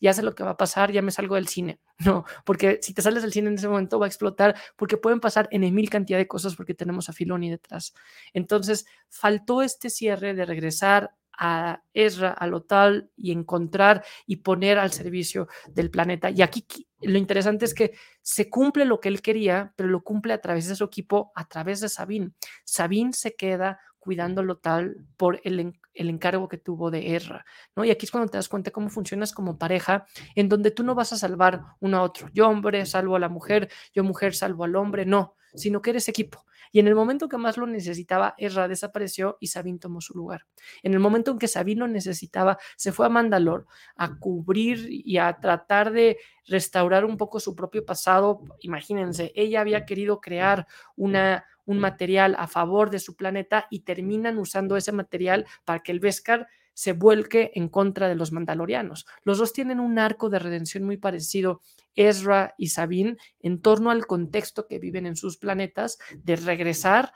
ya 0.00 0.12
sé 0.12 0.22
lo 0.22 0.36
que 0.36 0.44
va 0.44 0.50
a 0.50 0.56
pasar, 0.56 0.92
ya 0.92 1.02
me 1.02 1.10
salgo 1.10 1.34
del 1.34 1.48
cine. 1.48 1.80
No, 2.04 2.24
porque 2.44 2.78
si 2.82 2.94
te 2.94 3.02
sales 3.02 3.22
del 3.22 3.32
cine 3.32 3.48
en 3.48 3.54
ese 3.54 3.68
momento 3.68 3.98
va 3.98 4.06
a 4.06 4.08
explotar 4.08 4.56
porque 4.76 4.96
pueden 4.96 5.20
pasar 5.20 5.48
en 5.50 5.74
mil 5.74 5.90
cantidad 5.90 6.18
de 6.18 6.28
cosas 6.28 6.54
porque 6.54 6.74
tenemos 6.74 7.08
a 7.08 7.12
Filoni 7.12 7.50
detrás. 7.50 7.94
Entonces, 8.32 8.86
faltó 9.08 9.62
este 9.62 9.90
cierre 9.90 10.34
de 10.34 10.44
regresar 10.44 11.14
a 11.38 11.82
Ezra, 11.92 12.30
a 12.30 12.46
lo 12.46 12.62
tal, 12.62 13.10
y 13.16 13.32
encontrar 13.32 14.04
y 14.26 14.36
poner 14.36 14.78
al 14.78 14.92
servicio 14.92 15.48
del 15.68 15.90
planeta. 15.90 16.30
Y 16.30 16.42
aquí 16.42 16.66
lo 17.00 17.18
interesante 17.18 17.64
es 17.64 17.74
que 17.74 17.92
se 18.22 18.48
cumple 18.48 18.84
lo 18.84 19.00
que 19.00 19.08
él 19.08 19.22
quería, 19.22 19.72
pero 19.76 19.88
lo 19.88 20.02
cumple 20.02 20.32
a 20.32 20.40
través 20.40 20.68
de 20.68 20.76
su 20.76 20.84
equipo, 20.84 21.32
a 21.34 21.46
través 21.48 21.80
de 21.80 21.88
Sabine. 21.88 22.32
Sabine 22.64 23.12
se 23.12 23.34
queda 23.34 23.78
cuidando 24.04 24.42
lo 24.42 24.58
tal 24.58 24.98
por 25.16 25.40
el, 25.44 25.80
el, 25.94 26.10
encargo 26.10 26.46
que 26.46 26.58
tuvo 26.58 26.90
de 26.90 27.16
Ezra, 27.16 27.46
¿no? 27.74 27.84
Y 27.84 27.90
aquí 27.90 28.04
es 28.04 28.10
cuando 28.10 28.30
te 28.30 28.36
das 28.36 28.50
cuenta 28.50 28.70
cómo 28.70 28.90
funcionas 28.90 29.32
como 29.32 29.58
pareja, 29.58 30.04
en 30.34 30.50
donde 30.50 30.70
tú 30.70 30.82
no 30.82 30.94
vas 30.94 31.14
a 31.14 31.16
salvar 31.16 31.62
uno 31.80 31.96
a 31.96 32.02
otro. 32.02 32.28
Yo 32.34 32.46
hombre 32.48 32.84
salvo 32.84 33.16
a 33.16 33.18
la 33.18 33.30
mujer, 33.30 33.70
yo 33.94 34.04
mujer 34.04 34.34
salvo 34.34 34.64
al 34.64 34.76
hombre, 34.76 35.06
no, 35.06 35.36
sino 35.54 35.80
que 35.80 35.90
eres 35.90 36.06
equipo. 36.08 36.44
Y 36.70 36.80
en 36.80 36.88
el 36.88 36.96
momento 36.96 37.28
que 37.28 37.38
más 37.38 37.56
lo 37.56 37.66
necesitaba, 37.66 38.34
Ezra 38.36 38.66
desapareció 38.66 39.38
y 39.40 39.46
Sabine 39.46 39.78
tomó 39.78 40.00
su 40.00 40.12
lugar. 40.12 40.44
En 40.82 40.92
el 40.92 40.98
momento 40.98 41.30
en 41.30 41.38
que 41.38 41.46
Sabine 41.46 41.78
lo 41.78 41.86
necesitaba, 41.86 42.58
se 42.76 42.90
fue 42.90 43.06
a 43.06 43.08
Mandalor 43.08 43.66
a 43.96 44.18
cubrir 44.18 44.88
y 44.90 45.18
a 45.18 45.38
tratar 45.38 45.92
de 45.92 46.18
restaurar 46.48 47.04
un 47.04 47.16
poco 47.16 47.38
su 47.38 47.54
propio 47.54 47.86
pasado. 47.86 48.40
Imagínense, 48.58 49.32
ella 49.36 49.60
había 49.60 49.86
querido 49.86 50.20
crear 50.20 50.66
una, 50.96 51.44
un 51.66 51.78
material 51.78 52.34
a 52.38 52.46
favor 52.46 52.90
de 52.90 52.98
su 52.98 53.16
planeta 53.16 53.66
y 53.70 53.80
terminan 53.80 54.38
usando 54.38 54.76
ese 54.76 54.92
material 54.92 55.46
para 55.64 55.82
que 55.82 55.92
el 55.92 56.00
Beskar 56.00 56.48
se 56.74 56.92
vuelque 56.92 57.52
en 57.54 57.68
contra 57.68 58.08
de 58.08 58.16
los 58.16 58.32
mandalorianos. 58.32 59.06
Los 59.22 59.38
dos 59.38 59.52
tienen 59.52 59.80
un 59.80 59.98
arco 59.98 60.28
de 60.28 60.40
redención 60.40 60.84
muy 60.84 60.96
parecido, 60.96 61.60
Ezra 61.94 62.54
y 62.58 62.68
Sabine, 62.68 63.16
en 63.40 63.62
torno 63.62 63.90
al 63.90 64.06
contexto 64.06 64.66
que 64.66 64.80
viven 64.80 65.06
en 65.06 65.16
sus 65.16 65.38
planetas, 65.38 65.98
de 66.16 66.36
regresar 66.36 67.12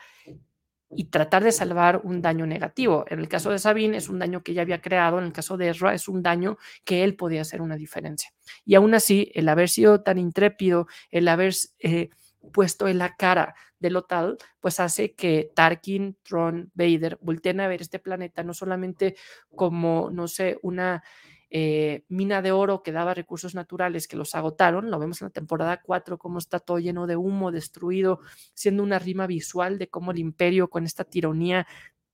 y 0.90 1.06
tratar 1.06 1.44
de 1.44 1.52
salvar 1.52 2.00
un 2.04 2.22
daño 2.22 2.46
negativo. 2.46 3.04
En 3.08 3.18
el 3.18 3.28
caso 3.28 3.50
de 3.50 3.58
Sabine 3.58 3.96
es 3.98 4.08
un 4.08 4.20
daño 4.20 4.42
que 4.42 4.52
ella 4.52 4.62
había 4.62 4.80
creado, 4.80 5.18
en 5.18 5.24
el 5.24 5.32
caso 5.32 5.56
de 5.56 5.68
Ezra 5.68 5.92
es 5.92 6.08
un 6.08 6.22
daño 6.22 6.56
que 6.84 7.02
él 7.04 7.16
podía 7.16 7.42
hacer 7.42 7.60
una 7.60 7.76
diferencia. 7.76 8.30
Y 8.64 8.76
aún 8.76 8.94
así, 8.94 9.30
el 9.34 9.48
haber 9.48 9.68
sido 9.68 10.02
tan 10.02 10.18
intrépido, 10.18 10.86
el 11.10 11.28
haber... 11.28 11.52
Eh, 11.80 12.10
puesto 12.52 12.88
en 12.88 12.98
la 12.98 13.16
cara 13.16 13.54
de 13.80 13.90
lo 13.90 14.02
tal, 14.02 14.38
pues 14.60 14.80
hace 14.80 15.14
que 15.14 15.50
Tarkin, 15.54 16.16
Tron, 16.22 16.70
Vader 16.74 17.18
volteen 17.20 17.60
a 17.60 17.68
ver 17.68 17.80
este 17.82 17.98
planeta 17.98 18.42
no 18.42 18.54
solamente 18.54 19.16
como, 19.54 20.10
no 20.10 20.28
sé, 20.28 20.58
una 20.62 21.02
eh, 21.50 22.04
mina 22.08 22.42
de 22.42 22.52
oro 22.52 22.82
que 22.82 22.92
daba 22.92 23.14
recursos 23.14 23.54
naturales 23.54 24.06
que 24.06 24.16
los 24.16 24.34
agotaron, 24.34 24.90
lo 24.90 24.98
vemos 24.98 25.22
en 25.22 25.26
la 25.26 25.32
temporada 25.32 25.80
4, 25.82 26.18
cómo 26.18 26.38
está 26.38 26.60
todo 26.60 26.78
lleno 26.78 27.06
de 27.06 27.16
humo, 27.16 27.52
destruido, 27.52 28.20
siendo 28.52 28.82
una 28.82 28.98
rima 28.98 29.26
visual 29.26 29.78
de 29.78 29.88
cómo 29.88 30.10
el 30.10 30.18
imperio 30.18 30.68
con 30.68 30.84
esta 30.84 31.04
tiranía 31.04 31.66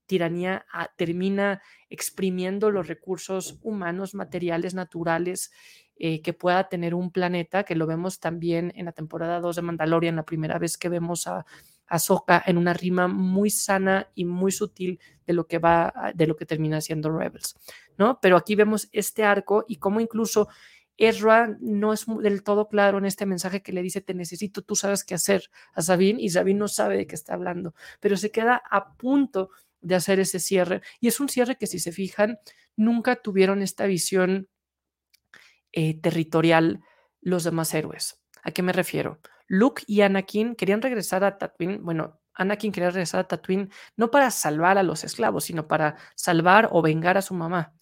tiranía 0.07 0.67
ah, 0.73 0.91
termina 0.97 1.63
exprimiendo 1.89 2.71
los 2.71 2.89
recursos 2.89 3.59
humanos, 3.63 4.15
materiales, 4.15 4.75
naturales 4.75 5.51
eh, 5.97 6.23
que 6.23 6.33
pueda 6.33 6.69
tener 6.69 6.95
un 6.95 7.11
planeta, 7.11 7.65
que 7.65 7.75
lo 7.75 7.87
vemos 7.87 8.21
también 8.21 8.73
en 8.77 8.87
la 8.87 8.93
temporada 8.93 9.41
2 9.41 9.57
de 9.57 9.63
Mandalorian, 9.63 10.17
la 10.17 10.25
primera 10.25 10.59
vez 10.59 10.77
que 10.77 10.89
vemos 10.89 11.27
a, 11.27 11.47
Ahsoka 11.87 12.43
en 12.47 12.57
una 12.57 12.73
rima 12.73 13.09
muy 13.09 13.51
sana 13.51 14.09
y 14.15 14.25
muy 14.25 14.53
sutil 14.53 15.01
de 15.27 15.33
lo 15.33 15.47
que 15.47 15.59
va, 15.59 16.13
de 16.15 16.27
lo 16.27 16.37
que 16.37 16.47
termina 16.47 16.81
siendo 16.81 17.11
Rebels, 17.11 17.57
¿no? 17.99 18.19
Pero 18.21 18.37
aquí 18.37 18.55
vemos 18.55 18.89
este 18.93 19.25
arco 19.25 19.65
y 19.69 19.77
cómo 19.77 20.01
incluso 20.01 20.49
Ezra 20.97 21.57
no 21.61 21.93
es 21.93 22.07
del 22.07 22.43
todo 22.43 22.69
claro 22.69 22.99
en 22.99 23.05
este 23.05 23.27
mensaje 23.27 23.63
que 23.63 23.73
le 23.73 23.83
dice, 23.83 24.01
te 24.01 24.15
necesito, 24.15 24.63
tú 24.63 24.77
sabes 24.77 25.05
qué 25.05 25.15
hacer 25.15 25.51
a 25.75 25.83
Sabine 25.83 26.23
y 26.23 26.31
Sabine 26.31 26.61
no 26.61 26.69
sabe 26.69 26.97
de 26.97 27.07
qué 27.07 27.15
está 27.15 27.35
hablando, 27.35 27.75
pero 28.01 28.17
se 28.17 28.31
queda 28.31 28.63
a 28.71 28.95
punto 28.97 29.51
de 29.81 29.97
hacer 29.97 30.21
ese 30.21 30.41
cierre 30.41 30.83
y 31.01 31.09
es 31.09 31.21
un 31.21 31.29
cierre 31.29 31.57
que 31.57 31.67
si 31.67 31.79
se 31.79 31.93
fijan, 31.93 32.39
nunca 32.77 33.17
tuvieron 33.17 33.61
esta 33.61 33.87
visión 33.87 34.49
eh, 35.75 36.01
territorial 36.01 36.81
los 37.21 37.45
demás 37.45 37.75
héroes. 37.75 38.23
¿A 38.43 38.53
qué 38.53 38.63
me 38.63 38.73
refiero? 38.73 39.21
Luke 39.47 39.83
y 39.87 40.03
Anakin 40.03 40.55
querían 40.55 40.81
regresar 40.81 41.25
a 41.25 41.37
Tatooine, 41.37 41.83
bueno, 41.83 42.21
Anakin 42.35 42.73
quería 42.73 42.91
regresar 42.91 43.21
a 43.21 43.29
Tatooine 43.29 43.71
no 43.97 44.11
para 44.11 44.31
salvar 44.31 44.79
a 44.79 44.83
los 44.83 45.05
esclavos, 45.05 45.45
sino 45.45 45.67
para 45.67 45.97
salvar 46.15 46.69
o 46.73 46.81
vengar 46.81 47.19
a 47.19 47.23
su 47.23 47.35
mamá. 47.35 47.75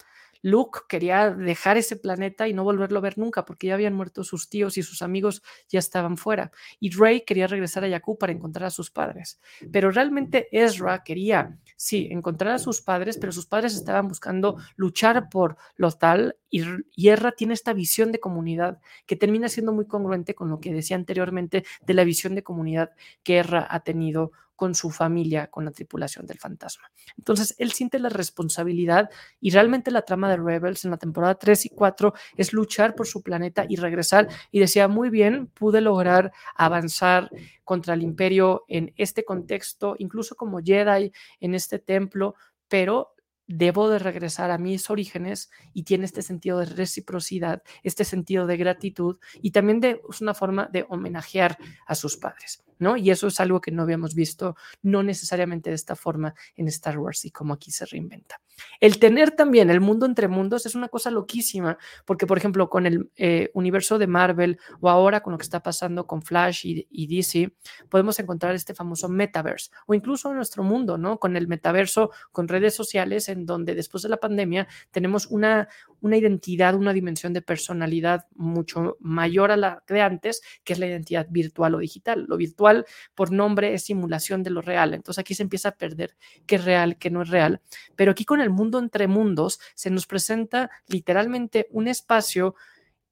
Luke 0.43 0.81
quería 0.87 1.31
dejar 1.31 1.77
ese 1.77 1.95
planeta 1.95 2.47
y 2.47 2.53
no 2.53 2.63
volverlo 2.63 2.99
a 2.99 3.01
ver 3.01 3.17
nunca 3.17 3.45
porque 3.45 3.67
ya 3.67 3.73
habían 3.73 3.95
muerto 3.95 4.23
sus 4.23 4.49
tíos 4.49 4.77
y 4.77 4.83
sus 4.83 5.01
amigos 5.01 5.41
ya 5.69 5.79
estaban 5.79 6.17
fuera. 6.17 6.51
Y 6.79 6.91
Rey 6.91 7.21
quería 7.21 7.47
regresar 7.47 7.85
a 7.85 7.89
Jakku 7.89 8.17
para 8.17 8.33
encontrar 8.33 8.67
a 8.67 8.69
sus 8.69 8.91
padres. 8.91 9.39
Pero 9.71 9.89
realmente 9.89 10.49
Ezra 10.51 11.03
quería, 11.03 11.57
sí, 11.77 12.09
encontrar 12.11 12.53
a 12.53 12.59
sus 12.59 12.81
padres, 12.81 13.17
pero 13.17 13.31
sus 13.31 13.47
padres 13.47 13.73
estaban 13.73 14.09
buscando 14.09 14.57
luchar 14.75 15.29
por 15.29 15.57
lo 15.77 15.91
tal 15.91 16.35
y, 16.49 16.63
y 16.93 17.09
Ezra 17.09 17.31
tiene 17.31 17.53
esta 17.53 17.73
visión 17.73 18.11
de 18.11 18.19
comunidad 18.19 18.79
que 19.05 19.15
termina 19.15 19.47
siendo 19.47 19.71
muy 19.71 19.87
congruente 19.87 20.35
con 20.35 20.49
lo 20.49 20.59
que 20.59 20.73
decía 20.73 20.97
anteriormente 20.97 21.63
de 21.81 21.93
la 21.93 22.03
visión 22.03 22.35
de 22.35 22.43
comunidad 22.43 22.91
que 23.23 23.39
Ezra 23.39 23.65
ha 23.69 23.79
tenido 23.79 24.33
con 24.55 24.75
su 24.75 24.91
familia, 24.91 25.47
con 25.47 25.65
la 25.65 25.71
tripulación 25.71 26.25
del 26.25 26.39
fantasma. 26.39 26.91
Entonces, 27.17 27.55
él 27.57 27.71
siente 27.71 27.99
la 27.99 28.09
responsabilidad 28.09 29.09
y 29.39 29.51
realmente 29.51 29.91
la 29.91 30.03
trama 30.03 30.29
de 30.29 30.37
Rebels 30.37 30.85
en 30.85 30.91
la 30.91 30.97
temporada 30.97 31.35
3 31.35 31.65
y 31.65 31.69
4 31.69 32.13
es 32.37 32.53
luchar 32.53 32.95
por 32.95 33.07
su 33.07 33.21
planeta 33.21 33.65
y 33.67 33.75
regresar. 33.75 34.27
Y 34.51 34.59
decía, 34.59 34.87
muy 34.87 35.09
bien, 35.09 35.47
pude 35.47 35.81
lograr 35.81 36.31
avanzar 36.55 37.29
contra 37.63 37.93
el 37.93 38.03
imperio 38.03 38.65
en 38.67 38.93
este 38.97 39.25
contexto, 39.25 39.95
incluso 39.97 40.35
como 40.35 40.59
Jedi 40.59 41.11
en 41.39 41.55
este 41.55 41.79
templo, 41.79 42.35
pero 42.67 43.13
debo 43.47 43.89
de 43.89 43.99
regresar 43.99 44.51
a 44.51 44.57
mis 44.57 44.89
orígenes 44.89 45.49
y 45.73 45.83
tiene 45.83 46.05
este 46.05 46.21
sentido 46.21 46.59
de 46.59 46.65
reciprocidad, 46.65 47.63
este 47.83 48.05
sentido 48.05 48.47
de 48.47 48.57
gratitud 48.57 49.17
y 49.41 49.51
también 49.51 49.79
de 49.79 50.01
es 50.09 50.21
una 50.21 50.33
forma 50.33 50.69
de 50.71 50.85
homenajear 50.89 51.57
a 51.85 51.95
sus 51.95 52.17
padres, 52.17 52.63
¿no? 52.79 52.97
Y 52.97 53.11
eso 53.11 53.27
es 53.27 53.39
algo 53.39 53.61
que 53.61 53.71
no 53.71 53.83
habíamos 53.83 54.15
visto 54.15 54.55
no 54.81 55.03
necesariamente 55.03 55.69
de 55.69 55.75
esta 55.75 55.95
forma 55.95 56.35
en 56.55 56.67
Star 56.67 56.97
Wars 56.97 57.25
y 57.25 57.31
como 57.31 57.53
aquí 57.53 57.71
se 57.71 57.85
reinventa. 57.85 58.42
El 58.79 58.99
tener 58.99 59.31
también 59.31 59.69
el 59.69 59.81
mundo 59.81 60.05
entre 60.05 60.27
mundos 60.27 60.65
es 60.65 60.75
una 60.75 60.89
cosa 60.89 61.11
loquísima, 61.11 61.77
porque 62.05 62.27
por 62.27 62.37
ejemplo 62.37 62.69
con 62.69 62.85
el 62.85 63.09
eh, 63.15 63.49
universo 63.53 63.97
de 63.97 64.07
Marvel 64.07 64.59
o 64.81 64.89
ahora 64.89 65.21
con 65.21 65.31
lo 65.31 65.37
que 65.37 65.43
está 65.43 65.61
pasando 65.61 66.05
con 66.05 66.21
Flash 66.21 66.65
y, 66.65 66.87
y, 66.89 67.07
DC, 67.07 67.53
podemos 67.89 68.19
encontrar 68.19 68.55
este 68.55 68.73
famoso 68.73 69.09
metaverse 69.09 69.71
o 69.87 69.93
incluso 69.93 70.29
en 70.29 70.37
nuestro 70.37 70.63
mundo, 70.63 70.97
¿no? 70.97 71.19
Con 71.19 71.37
el 71.37 71.47
metaverso, 71.47 72.11
con 72.31 72.47
redes 72.47 72.75
sociales 72.75 73.29
en 73.29 73.45
donde 73.45 73.75
después 73.75 74.03
de 74.03 74.09
la 74.09 74.17
pandemia 74.17 74.67
tenemos 74.91 75.27
una, 75.27 75.67
una 76.01 76.17
identidad, 76.17 76.75
una 76.75 76.93
dimensión 76.93 77.33
de 77.33 77.41
personalidad 77.41 78.27
mucho 78.35 78.97
mayor 78.99 79.51
a 79.51 79.57
la 79.57 79.83
de 79.87 80.01
antes, 80.01 80.41
que 80.63 80.73
es 80.73 80.79
la 80.79 80.87
identidad 80.87 81.27
virtual 81.29 81.75
o 81.75 81.79
digital. 81.79 82.25
Lo 82.27 82.37
virtual 82.37 82.85
por 83.15 83.31
nombre 83.31 83.73
es 83.73 83.83
simulación 83.85 84.43
de 84.43 84.49
lo 84.49 84.61
real, 84.61 84.93
entonces 84.93 85.19
aquí 85.19 85.35
se 85.35 85.43
empieza 85.43 85.69
a 85.69 85.77
perder 85.77 86.15
qué 86.45 86.55
es 86.55 86.65
real, 86.65 86.97
qué 86.97 87.09
no 87.09 87.21
es 87.21 87.29
real, 87.29 87.61
pero 87.95 88.11
aquí 88.11 88.25
con 88.25 88.41
el 88.43 88.49
mundo 88.49 88.79
entre 88.79 89.07
mundos 89.07 89.59
se 89.73 89.89
nos 89.89 90.05
presenta 90.05 90.69
literalmente 90.87 91.67
un 91.71 91.87
espacio 91.87 92.55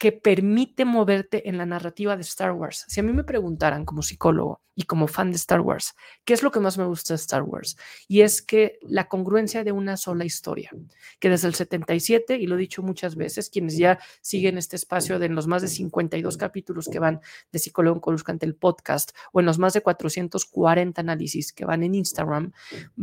que 0.01 0.11
permite 0.11 0.83
moverte 0.83 1.47
en 1.47 1.59
la 1.59 1.67
narrativa 1.67 2.15
de 2.15 2.23
Star 2.23 2.53
Wars. 2.53 2.85
Si 2.87 2.99
a 2.99 3.03
mí 3.03 3.13
me 3.13 3.23
preguntaran 3.23 3.85
como 3.85 4.01
psicólogo 4.01 4.63
y 4.73 4.83
como 4.83 5.07
fan 5.07 5.29
de 5.29 5.35
Star 5.35 5.61
Wars, 5.61 5.93
¿qué 6.25 6.33
es 6.33 6.41
lo 6.41 6.49
que 6.49 6.59
más 6.59 6.79
me 6.79 6.85
gusta 6.85 7.13
de 7.13 7.17
Star 7.17 7.43
Wars? 7.43 7.77
Y 8.07 8.21
es 8.21 8.41
que 8.41 8.79
la 8.81 9.07
congruencia 9.07 9.63
de 9.63 9.71
una 9.71 9.97
sola 9.97 10.25
historia, 10.25 10.71
que 11.19 11.29
desde 11.29 11.49
el 11.49 11.53
77, 11.53 12.35
y 12.37 12.47
lo 12.47 12.55
he 12.55 12.57
dicho 12.57 12.81
muchas 12.81 13.15
veces, 13.15 13.51
quienes 13.51 13.77
ya 13.77 13.99
siguen 14.21 14.57
este 14.57 14.75
espacio 14.75 15.19
de 15.19 15.29
los 15.29 15.45
más 15.45 15.61
de 15.61 15.67
52 15.67 16.35
capítulos 16.35 16.89
que 16.91 16.97
van 16.97 17.21
de 17.51 17.59
Psicólogo 17.59 17.97
en 17.97 18.01
Coruscante, 18.01 18.47
el 18.47 18.55
podcast, 18.55 19.11
o 19.33 19.39
en 19.39 19.45
los 19.45 19.59
más 19.59 19.73
de 19.73 19.81
440 19.81 20.99
análisis 20.99 21.53
que 21.53 21.65
van 21.65 21.83
en 21.83 21.93
Instagram, 21.93 22.53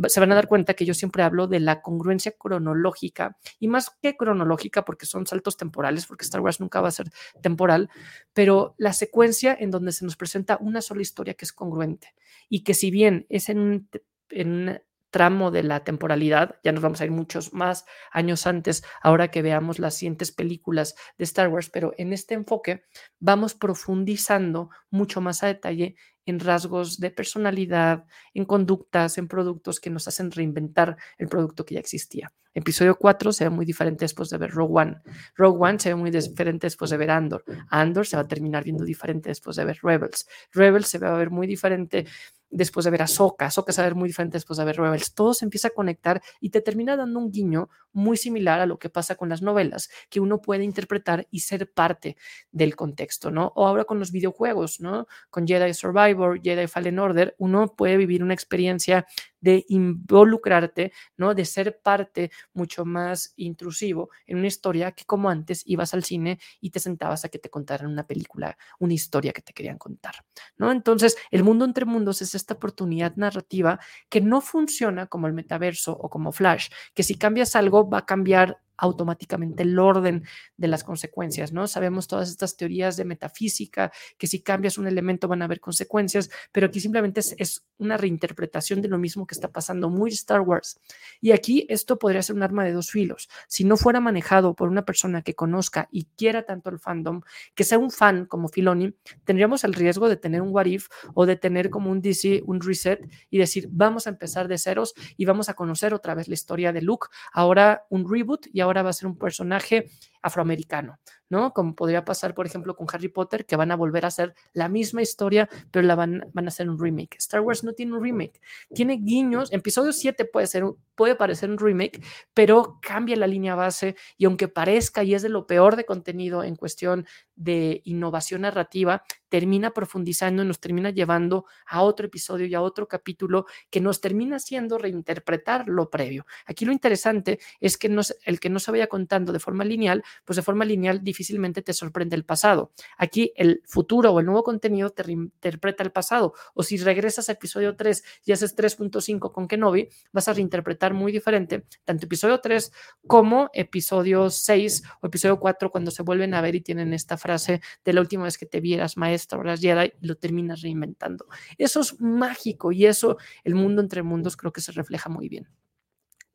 se 0.07 0.19
van 0.19 0.33
a 0.33 0.35
dar 0.35 0.49
cuenta 0.49 0.73
que 0.73 0.83
yo 0.83 0.93
siempre 0.93 1.23
hablo 1.23 1.47
de 1.47 1.61
la 1.61 1.81
congruencia 1.81 2.33
cronológica, 2.37 3.37
y 3.57 3.69
más 3.69 3.89
que 4.01 4.17
cronológica, 4.17 4.83
porque 4.83 5.05
son 5.05 5.25
saltos 5.25 5.55
temporales, 5.55 6.05
porque 6.05 6.25
Star 6.25 6.41
Wars 6.41 6.59
nunca 6.59 6.81
va 6.81 6.88
a 6.89 6.93
ser 6.93 7.11
temporal, 7.41 7.89
pero 8.33 8.75
la 8.77 8.93
secuencia 8.93 9.55
en 9.59 9.71
donde 9.71 9.91
se 9.91 10.05
nos 10.05 10.17
presenta 10.17 10.57
una 10.59 10.81
sola 10.81 11.01
historia 11.01 11.33
que 11.33 11.45
es 11.45 11.53
congruente 11.53 12.13
y 12.49 12.63
que 12.63 12.73
si 12.73 12.91
bien 12.91 13.25
es 13.29 13.49
en 13.49 13.59
un, 13.59 13.89
en 14.29 14.81
tramo 15.11 15.51
de 15.51 15.63
la 15.63 15.83
temporalidad, 15.83 16.59
ya 16.63 16.71
nos 16.71 16.83
vamos 16.83 17.01
a 17.01 17.05
ir 17.05 17.11
muchos 17.11 17.53
más 17.53 17.85
años 18.11 18.45
antes, 18.45 18.83
ahora 19.01 19.29
que 19.29 19.41
veamos 19.41 19.79
las 19.79 19.95
siguientes 19.95 20.31
películas 20.31 20.95
de 21.17 21.23
Star 21.23 21.49
Wars, 21.49 21.69
pero 21.69 21.93
en 21.97 22.13
este 22.13 22.35
enfoque 22.35 22.83
vamos 23.19 23.55
profundizando 23.55 24.69
mucho 24.89 25.21
más 25.21 25.43
a 25.43 25.47
detalle 25.47 25.95
en 26.29 26.39
rasgos 26.39 26.99
de 26.99 27.11
personalidad, 27.11 28.05
en 28.33 28.45
conductas, 28.45 29.17
en 29.17 29.27
productos 29.27 29.79
que 29.79 29.89
nos 29.89 30.07
hacen 30.07 30.31
reinventar 30.31 30.97
el 31.17 31.27
producto 31.27 31.65
que 31.65 31.75
ya 31.75 31.79
existía. 31.79 32.31
Episodio 32.53 32.97
4 32.97 33.31
se 33.31 33.43
ve 33.43 33.49
muy 33.51 33.65
diferente 33.65 34.05
después 34.05 34.29
de 34.29 34.37
ver 34.37 34.51
Rogue 34.51 34.81
One. 34.81 35.01
Rogue 35.35 35.59
One 35.59 35.79
se 35.79 35.89
ve 35.89 35.95
muy 35.95 36.09
diferente 36.09 36.67
después 36.67 36.89
de 36.91 36.97
ver 36.97 37.11
Andor. 37.11 37.43
Andor 37.69 38.07
se 38.07 38.17
va 38.17 38.23
a 38.23 38.27
terminar 38.27 38.63
viendo 38.63 38.83
diferente 38.83 39.29
después 39.29 39.55
de 39.55 39.65
ver 39.65 39.79
Rebels. 39.83 40.27
Rebels 40.51 40.87
se 40.87 40.97
va 40.97 41.13
a 41.13 41.17
ver 41.17 41.29
muy 41.29 41.45
diferente 41.45 42.05
después 42.49 42.83
de 42.83 42.91
ver 42.91 43.01
a 43.01 43.07
Soka, 43.07 43.51
Soka 43.51 43.71
se 43.71 43.81
va 43.81 43.85
a 43.85 43.89
ver 43.89 43.95
muy 43.95 44.09
diferente 44.09 44.37
después 44.37 44.57
de 44.57 44.65
ver 44.65 44.77
Rebels, 44.77 45.13
todo 45.13 45.33
se 45.33 45.45
empieza 45.45 45.69
a 45.69 45.71
conectar 45.71 46.21
y 46.39 46.49
te 46.49 46.61
termina 46.61 46.95
dando 46.95 47.19
un 47.19 47.31
guiño 47.31 47.69
muy 47.91 48.17
similar 48.17 48.59
a 48.59 48.65
lo 48.65 48.77
que 48.79 48.89
pasa 48.89 49.15
con 49.15 49.29
las 49.29 49.41
novelas, 49.41 49.89
que 50.09 50.19
uno 50.19 50.41
puede 50.41 50.63
interpretar 50.63 51.27
y 51.31 51.41
ser 51.41 51.71
parte 51.71 52.17
del 52.51 52.75
contexto, 52.75 53.31
¿no? 53.31 53.51
O 53.55 53.67
ahora 53.67 53.85
con 53.85 53.99
los 53.99 54.11
videojuegos, 54.11 54.79
¿no? 54.79 55.07
Con 55.29 55.47
Jedi 55.47 55.73
Survivor, 55.73 56.41
Jedi 56.41 56.67
Fallen 56.67 56.99
Order, 56.99 57.35
uno 57.39 57.75
puede 57.75 57.97
vivir 57.97 58.23
una 58.23 58.33
experiencia 58.33 59.05
de 59.41 59.65
involucrarte, 59.69 60.91
¿no? 61.17 61.33
De 61.33 61.45
ser 61.45 61.79
parte 61.81 62.31
mucho 62.53 62.85
más 62.85 63.33
intrusivo 63.37 64.09
en 64.27 64.37
una 64.37 64.47
historia 64.47 64.91
que 64.91 65.05
como 65.05 65.29
antes 65.29 65.63
ibas 65.65 65.93
al 65.93 66.03
cine 66.03 66.39
y 66.59 66.71
te 66.71 66.79
sentabas 66.79 67.25
a 67.25 67.29
que 67.29 67.39
te 67.39 67.49
contaran 67.49 67.89
una 67.91 68.05
película, 68.05 68.57
una 68.79 68.93
historia 68.93 69.31
que 69.31 69.41
te 69.41 69.53
querían 69.53 69.77
contar, 69.77 70.15
¿no? 70.57 70.71
Entonces, 70.71 71.17
el 71.31 71.43
mundo 71.43 71.65
entre 71.65 71.85
mundos 71.85 72.21
es 72.21 72.35
esta 72.39 72.55
oportunidad 72.55 73.15
narrativa 73.15 73.79
que 74.09 74.21
no 74.21 74.41
funciona 74.41 75.07
como 75.07 75.27
el 75.27 75.33
metaverso 75.33 75.93
o 75.93 76.09
como 76.09 76.31
Flash, 76.31 76.69
que 76.93 77.03
si 77.03 77.15
cambias 77.15 77.55
algo 77.55 77.89
va 77.89 77.99
a 77.99 78.05
cambiar 78.05 78.57
automáticamente 78.79 79.63
el 79.63 79.77
orden 79.77 80.23
de 80.57 80.67
las 80.67 80.83
consecuencias, 80.83 81.51
¿no? 81.51 81.67
Sabemos 81.67 82.07
todas 82.07 82.29
estas 82.29 82.55
teorías 82.57 82.97
de 82.97 83.05
metafísica, 83.05 83.91
que 84.17 84.27
si 84.27 84.41
cambias 84.41 84.77
un 84.77 84.87
elemento 84.87 85.27
van 85.27 85.41
a 85.41 85.45
haber 85.45 85.59
consecuencias, 85.59 86.29
pero 86.51 86.67
aquí 86.67 86.79
simplemente 86.79 87.19
es, 87.19 87.65
una 87.77 87.95
reinterpretación 87.95 88.81
de 88.81 88.89
lo 88.89 88.97
mismo 88.97 89.25
que 89.25 89.33
está 89.33 89.51
pasando 89.51 89.89
muy 89.89 90.11
Star 90.11 90.41
Wars. 90.41 90.79
Y 91.21 91.31
aquí 91.31 91.65
esto 91.69 91.97
podría 91.97 92.21
ser 92.21 92.35
un 92.35 92.43
arma 92.43 92.65
de 92.65 92.73
dos 92.73 92.91
filos. 92.91 93.29
Si 93.47 93.63
no 93.63 93.77
fuera 93.77 94.01
manejado 94.01 94.53
por 94.53 94.67
una 94.67 94.83
persona 94.83 95.21
que 95.21 95.33
conozca 95.33 95.87
y 95.89 96.05
quiera 96.17 96.43
tanto 96.43 96.69
el 96.69 96.79
fandom, 96.79 97.21
que 97.55 97.63
sea 97.63 97.77
un 97.77 97.89
fan 97.89 98.25
como 98.25 98.49
Filoni, 98.49 98.93
tendríamos 99.23 99.63
el 99.63 99.73
riesgo 99.73 100.09
de 100.09 100.17
tener 100.17 100.41
un 100.41 100.49
what 100.49 100.65
if 100.65 100.87
o 101.13 101.25
de 101.25 101.37
tener 101.37 101.69
como 101.69 101.89
un 101.89 102.01
DC, 102.01 102.43
un 102.45 102.59
reset 102.59 102.99
y 103.29 103.37
decir, 103.37 103.69
vamos 103.71 104.07
a 104.07 104.09
empezar 104.09 104.49
de 104.49 104.57
ceros 104.57 104.93
y 105.15 105.23
vamos 105.23 105.47
a 105.47 105.53
conocer 105.53 105.93
otra 105.93 106.15
vez 106.15 106.27
la 106.27 106.33
historia 106.33 106.73
de 106.73 106.81
Luke, 106.81 107.07
ahora 107.31 107.85
un 107.89 108.09
reboot 108.11 108.47
y 108.51 108.59
ahora 108.59 108.68
ahora 108.69 108.83
va 108.83 108.91
a 108.91 108.93
ser 108.93 109.07
un 109.07 109.17
personaje 109.17 109.89
afroamericano, 110.21 110.99
¿no? 111.29 111.53
Como 111.53 111.75
podría 111.75 112.03
pasar, 112.03 112.33
por 112.33 112.45
ejemplo, 112.45 112.75
con 112.75 112.87
Harry 112.91 113.07
Potter, 113.07 113.45
que 113.45 113.55
van 113.55 113.71
a 113.71 113.75
volver 113.75 114.05
a 114.05 114.09
hacer 114.09 114.33
la 114.53 114.69
misma 114.69 115.01
historia, 115.01 115.49
pero 115.71 115.85
la 115.85 115.95
van, 115.95 116.29
van 116.33 116.45
a 116.45 116.49
hacer 116.49 116.69
un 116.69 116.79
remake. 116.79 117.15
Star 117.17 117.41
Wars 117.41 117.63
no 117.63 117.73
tiene 117.73 117.93
un 117.93 118.03
remake, 118.03 118.41
tiene 118.73 118.97
guiños. 118.97 119.51
Episodio 119.51 119.93
7 119.93 120.25
puede, 120.25 120.47
ser, 120.47 120.63
puede 120.95 121.15
parecer 121.15 121.49
un 121.49 121.57
remake, 121.57 122.03
pero 122.33 122.79
cambia 122.81 123.15
la 123.15 123.27
línea 123.27 123.55
base 123.55 123.95
y 124.17 124.25
aunque 124.25 124.47
parezca 124.47 125.03
y 125.03 125.13
es 125.13 125.21
de 125.21 125.29
lo 125.29 125.47
peor 125.47 125.75
de 125.75 125.85
contenido 125.85 126.43
en 126.43 126.55
cuestión 126.55 127.05
de 127.35 127.81
innovación 127.85 128.41
narrativa, 128.41 129.03
termina 129.29 129.71
profundizando 129.71 130.43
y 130.43 130.45
nos 130.45 130.59
termina 130.59 130.89
llevando 130.89 131.45
a 131.67 131.83
otro 131.83 132.07
episodio 132.07 132.47
y 132.47 132.55
a 132.55 132.61
otro 132.61 132.87
capítulo 132.87 133.45
que 133.69 133.79
nos 133.79 134.01
termina 134.01 134.37
haciendo 134.37 134.77
reinterpretar 134.77 135.67
lo 135.67 135.89
previo. 135.89 136.25
Aquí 136.45 136.65
lo 136.65 136.71
interesante 136.71 137.39
es 137.59 137.77
que 137.77 137.95
el 138.23 138.39
que 138.39 138.49
no 138.49 138.59
se 138.59 138.71
vaya 138.71 138.87
contando 138.87 139.31
de 139.31 139.39
forma 139.39 139.63
lineal 139.63 140.03
pues 140.25 140.37
de 140.37 140.41
forma 140.41 140.65
lineal 140.65 141.03
difícilmente 141.03 141.61
te 141.61 141.73
sorprende 141.73 142.15
el 142.15 142.25
pasado. 142.25 142.71
Aquí 142.97 143.33
el 143.35 143.61
futuro 143.65 144.11
o 144.11 144.19
el 144.19 144.25
nuevo 144.25 144.43
contenido 144.43 144.89
te 144.89 145.03
reinterpreta 145.03 145.83
el 145.83 145.91
pasado. 145.91 146.33
O 146.53 146.63
si 146.63 146.77
regresas 146.77 147.29
a 147.29 147.33
episodio 147.33 147.75
3 147.75 148.03
y 148.25 148.31
haces 148.31 148.55
3.5 148.55 149.31
con 149.31 149.47
Kenobi, 149.47 149.89
vas 150.11 150.27
a 150.27 150.33
reinterpretar 150.33 150.93
muy 150.93 151.11
diferente 151.11 151.65
tanto 151.85 152.05
episodio 152.05 152.39
3 152.39 152.71
como 153.07 153.49
episodio 153.53 154.29
6 154.29 154.83
o 155.01 155.07
episodio 155.07 155.39
4 155.39 155.71
cuando 155.71 155.91
se 155.91 156.03
vuelven 156.03 156.33
a 156.33 156.41
ver 156.41 156.55
y 156.55 156.61
tienen 156.61 156.93
esta 156.93 157.17
frase 157.17 157.61
de 157.83 157.93
la 157.93 158.01
última 158.01 158.23
vez 158.23 158.37
que 158.37 158.45
te 158.45 158.59
vieras 158.61 158.97
maestro, 158.97 159.41
eras 159.41 159.59
Jedi, 159.61 159.93
y 160.01 160.07
lo 160.07 160.15
terminas 160.15 160.61
reinventando. 160.61 161.27
Eso 161.57 161.81
es 161.81 161.99
mágico 161.99 162.71
y 162.71 162.85
eso, 162.85 163.17
el 163.43 163.55
mundo 163.55 163.81
entre 163.81 164.03
mundos, 164.03 164.37
creo 164.37 164.51
que 164.51 164.61
se 164.61 164.71
refleja 164.71 165.09
muy 165.09 165.29
bien 165.29 165.47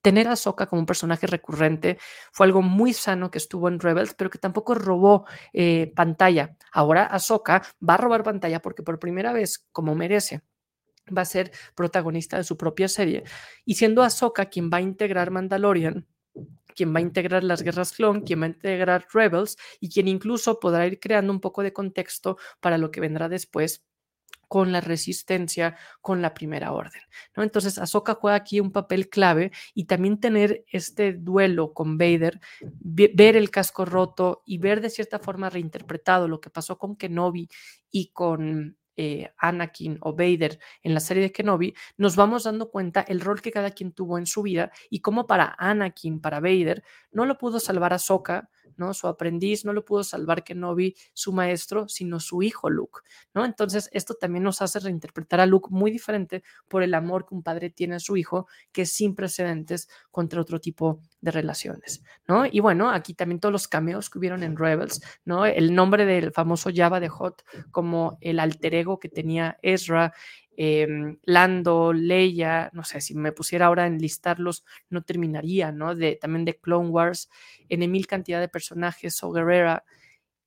tener 0.05 0.29
a 0.29 0.37
Soka 0.37 0.67
como 0.67 0.81
un 0.81 0.87
personaje 0.87 1.27
recurrente 1.27 1.97
fue 2.31 2.45
algo 2.45 2.61
muy 2.61 2.93
sano 2.93 3.31
que 3.31 3.39
estuvo 3.39 3.69
en 3.69 3.81
Rebels, 3.81 4.13
pero 4.13 4.29
que 4.29 4.37
tampoco 4.37 4.75
robó 4.75 5.25
eh, 5.55 5.95
pantalla. 5.97 6.57
Ahora 6.73 7.07
Ahsoka 7.07 7.63
va 7.81 7.95
a 7.95 7.97
robar 7.97 8.23
pantalla 8.23 8.61
porque 8.61 8.83
por 8.83 8.99
primera 8.99 9.33
vez, 9.33 9.67
como 9.73 9.95
merece, 9.95 10.43
va 11.17 11.23
a 11.23 11.25
ser 11.25 11.53
protagonista 11.75 12.37
de 12.37 12.45
su 12.45 12.59
propia 12.59 12.87
serie. 12.87 13.25
Y 13.65 13.77
siendo 13.77 14.03
Ahsoka 14.03 14.45
quien 14.51 14.69
va 14.71 14.77
a 14.77 14.83
integrar 14.83 15.31
Mandalorian, 15.31 16.07
quien 16.77 16.95
va 16.95 16.99
a 16.99 17.03
integrar 17.03 17.43
las 17.43 17.63
guerras 17.63 17.93
clon, 17.93 18.21
quien 18.21 18.43
va 18.43 18.45
a 18.45 18.49
integrar 18.49 19.07
Rebels 19.11 19.57
y 19.81 19.89
quien 19.89 20.07
incluso 20.07 20.61
podrá 20.61 20.87
ir 20.87 21.01
creando 21.01 21.33
un 21.33 21.41
poco 21.41 21.63
de 21.63 21.73
contexto 21.73 22.37
para 22.61 22.77
lo 22.77 22.91
que 22.91 23.01
vendrá 23.01 23.31
después 23.31 23.87
con 24.49 24.73
la 24.73 24.81
resistencia, 24.81 25.77
con 26.01 26.23
la 26.23 26.35
primera 26.35 26.73
orden. 26.73 27.03
¿no? 27.37 27.43
Entonces, 27.43 27.79
Ahsoka 27.79 28.15
juega 28.15 28.37
aquí 28.37 28.61
un 28.61 28.73
papel 28.73 29.09
clave 29.09 29.53
y 29.75 29.85
también 29.85 30.21
tener 30.21 30.65
este 30.69 31.13
duelo 31.13 31.73
con 31.73 31.99
Vader, 31.99 32.41
ver 32.81 33.37
el 33.37 33.51
casco 33.51 33.85
roto 33.85 34.43
y 34.47 34.59
ver 34.59 34.81
de 34.81 34.91
cierta 34.91 35.19
forma 35.19 35.51
reinterpretado 35.51 36.29
lo 36.29 36.41
que 36.41 36.51
pasó 36.51 36.79
con 36.79 36.97
Kenobi 36.97 37.49
y 37.91 38.09
con 38.13 38.77
eh, 38.97 39.33
Anakin 39.39 39.99
o 40.03 40.13
Vader 40.13 40.61
en 40.85 40.95
la 40.95 41.01
serie 41.01 41.25
de 41.25 41.33
Kenobi, 41.33 41.75
nos 41.97 42.15
vamos 42.15 42.45
dando 42.45 42.71
cuenta 42.71 43.01
el 43.01 43.21
rol 43.21 43.43
que 43.43 43.51
cada 43.51 43.73
quien 43.73 43.93
tuvo 43.93 44.19
en 44.19 44.27
su 44.27 44.43
vida 44.43 44.71
y 44.89 45.01
cómo 45.01 45.27
para 45.27 45.57
Anakin, 45.59 46.21
para 46.21 46.39
Vader, 46.39 46.85
no 47.11 47.27
lo 47.27 47.37
pudo 47.37 47.59
salvar 47.59 47.93
Ahsoka, 47.93 48.51
¿no? 48.77 48.95
Su 48.95 49.07
aprendiz 49.07 49.65
no 49.65 49.73
lo 49.73 49.85
pudo 49.85 50.05
salvar 50.05 50.45
Kenobi, 50.45 50.95
su 51.13 51.33
maestro, 51.33 51.89
sino 51.89 52.21
su 52.21 52.43
hijo 52.43 52.71
Luke, 52.71 53.01
¿no? 53.35 53.45
Entonces, 53.45 53.89
esto 53.93 54.15
también 54.15 54.45
nos 54.45 54.63
hace 54.63 54.79
reinterpretar 54.81 55.41
a 55.41 55.47
Luke 55.47 55.69
muy 55.71 55.91
diferente 55.91 56.43
por 56.69 56.83
el 56.83 56.95
amor 56.95 57.27
que 57.27 57.35
un 57.35 57.43
padre 57.43 57.71
tiene 57.71 57.97
a 57.97 58.01
su 58.01 58.17
hijo, 58.17 58.47
que 58.73 58.83
es 58.83 58.93
sin 58.93 59.15
precedentes 59.15 59.89
contra 60.11 60.41
otro 60.41 60.61
tipo 60.61 61.01
de 61.21 61.31
relaciones, 61.31 62.03
¿no? 62.29 62.47
Y 62.47 62.61
bueno, 62.61 62.91
aquí 62.91 63.15
también 63.15 63.41
todos 63.41 63.53
los 63.53 63.69
cameos 63.69 64.11
que 64.11 64.19
hubieron 64.19 64.43
en 64.43 64.57
Rebels, 64.57 65.01
¿no? 65.25 65.47
El 65.47 65.75
nombre 65.75 66.05
del 66.05 66.33
famoso 66.33 66.71
Java 66.75 67.01
de 67.01 67.09
Hot 67.09 67.45
como 67.71 68.19
el 68.21 68.41
alter 68.41 68.75
ego 68.75 68.99
que 68.99 69.09
tenía 69.09 69.59
Ezra, 69.63 70.13
Em, 70.57 71.19
Lando, 71.25 71.93
Leia, 71.93 72.71
no 72.73 72.85
sé, 72.85 73.01
si 73.01 73.15
me 73.15 73.33
pusiera 73.33 73.67
ahora 73.67 73.85
a 73.85 73.87
enlistarlos, 73.87 74.65
no 74.91 75.03
terminaría, 75.03 75.73
¿no? 75.73 75.95
De, 75.95 76.17
también 76.17 76.45
de 76.45 76.57
Clone 76.59 76.89
Wars, 76.91 77.31
en 77.69 77.91
mil 77.91 78.07
cantidad 78.07 78.41
de 78.41 78.49
personajes, 78.49 79.23
o 79.23 79.33
Guerrera, 79.33 79.85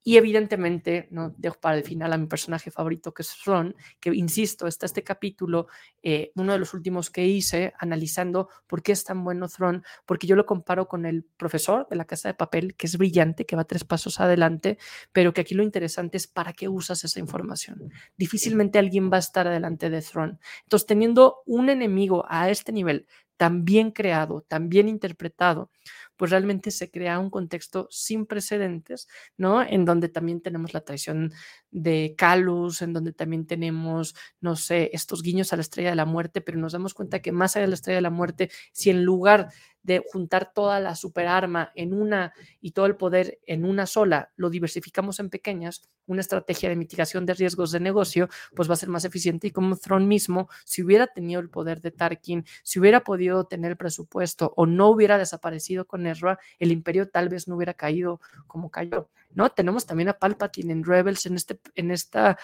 y 0.08 0.16
evidentemente, 0.16 1.10
no 1.12 1.36
dejo 1.38 1.60
para 1.60 1.76
el 1.76 1.84
final 1.84 2.14
a 2.14 2.18
mi 2.18 2.28
personaje 2.28 2.72
favorito, 2.72 3.14
que 3.14 3.24
es 3.24 3.38
Thrawn, 3.44 3.76
que 4.00 4.16
insisto, 4.16 4.66
está 4.66 4.86
este 4.86 5.04
capítulo, 5.04 5.68
eh, 6.02 6.32
uno 6.36 6.54
de 6.54 6.60
los 6.60 6.74
últimos 6.74 7.10
que 7.10 7.28
hice, 7.28 7.74
analizando 7.78 8.48
por 8.68 8.82
qué 8.82 8.94
es 8.94 9.04
tan 9.04 9.22
bueno 9.26 9.50
Thrawn, 9.50 9.84
porque 10.06 10.26
yo 10.26 10.38
lo 10.38 10.46
comparo 10.46 10.88
con 10.88 11.06
el 11.06 11.26
profesor 11.26 11.90
de 11.90 11.98
la 11.98 12.06
casa 12.06 12.30
de 12.30 12.36
papel, 12.36 12.78
que 12.78 12.88
es 12.88 12.98
brillante, 12.98 13.46
que 13.46 13.58
va 13.58 13.66
tres 13.66 13.84
pasos 13.84 14.22
adelante, 14.22 14.78
pero 15.12 15.34
que 15.34 15.42
aquí 15.42 15.56
lo 15.56 15.64
interesante 15.64 16.16
es 16.16 16.26
para 16.26 16.54
qué 16.54 16.70
usas 16.70 17.04
esa 17.04 17.20
información. 17.20 17.92
Difícilmente 18.16 18.80
alguien 18.80 19.12
va 19.12 19.18
a 19.18 19.20
estar 19.20 19.46
adelante 19.46 19.90
de 19.90 20.02
Thrawn. 20.02 20.40
Entonces, 20.64 20.88
teniendo 20.88 21.44
un 21.46 21.70
enemigo 21.70 22.24
a 22.30 22.50
este 22.50 22.72
nivel, 22.72 23.08
tan 23.36 23.66
bien 23.66 23.92
creado, 23.92 24.42
tan 24.42 24.68
bien 24.68 24.88
interpretado, 24.88 25.70
pues 26.18 26.32
realmente 26.32 26.72
se 26.72 26.92
crea 26.92 27.20
un 27.20 27.30
contexto 27.30 27.88
sin 27.92 28.26
precedentes, 28.26 29.08
¿no? 29.38 29.62
En 29.64 29.86
donde 29.86 30.10
también 30.10 30.42
tenemos 30.42 30.74
la 30.74 30.82
traición 30.82 31.32
de 31.72 32.16
Calus, 32.18 32.82
en 32.82 32.94
donde 32.94 33.14
también 33.14 33.46
tenemos, 33.48 34.16
no 34.42 34.56
sé, 34.56 34.90
estos 34.94 35.22
guiños 35.24 35.54
a 35.54 35.58
la 35.58 35.62
estrella 35.62 35.90
de 35.92 35.96
la 35.96 36.06
muerte, 36.06 36.42
pero 36.42 36.58
nos 36.58 36.74
damos 36.74 36.94
cuenta 36.94 37.22
que 37.22 37.32
más 37.32 37.56
allá 37.56 37.64
de 37.66 37.70
la 37.70 37.76
estrella 37.76 37.98
de 37.98 38.02
la 38.02 38.10
muerte, 38.10 38.50
si 38.74 38.90
en 38.90 39.04
lugar 39.04 39.50
de 39.88 40.04
juntar 40.06 40.52
toda 40.54 40.82
la 40.82 40.96
superarma 40.96 41.72
en 41.74 41.94
una 41.94 42.34
y 42.60 42.72
todo 42.72 42.86
el 42.86 42.98
poder 42.98 43.40
en 43.48 43.64
una 43.64 43.86
sola, 43.86 44.32
lo 44.36 44.50
diversificamos 44.50 45.22
en 45.22 45.30
pequeñas, 45.30 45.90
una 46.08 46.20
estrategia 46.20 46.68
de 46.68 46.76
mitigación 46.76 47.26
de 47.26 47.34
riesgos 47.34 47.72
de 47.72 47.80
negocio, 47.80 48.28
pues 48.54 48.70
va 48.70 48.74
a 48.74 48.78
ser 48.78 48.90
más 48.90 49.06
eficiente 49.06 49.48
y 49.48 49.52
como 49.52 49.78
Throne 49.78 50.06
mismo, 50.06 50.50
si 50.66 50.84
hubiera 50.84 51.08
tenido 51.08 51.40
el 51.40 51.50
poder 51.50 51.80
de 51.80 51.92
Tarkin, 51.92 52.46
si 52.64 52.80
hubiera 52.80 53.06
podido 53.06 53.46
tener 53.46 53.72
el 53.72 53.78
presupuesto 53.78 54.54
o 54.58 54.66
no 54.66 54.90
hubiera 54.90 55.18
desaparecido 55.18 55.88
con 55.88 56.06
Ezra, 56.06 56.38
el 56.60 56.74
imperio 56.74 57.08
tal 57.10 57.30
vez 57.30 57.48
no 57.48 57.56
hubiera 57.56 57.74
caído 57.74 58.20
como 58.46 58.70
cayó, 58.70 59.10
¿no? 59.34 59.50
Tenemos 59.52 59.86
también 59.86 60.10
a 60.10 60.20
Palpatine 60.20 60.74
en 60.74 60.84
Rebels 60.84 61.26
en, 61.26 61.36
este, 61.36 61.62
en 61.76 61.92
esta 61.92 62.38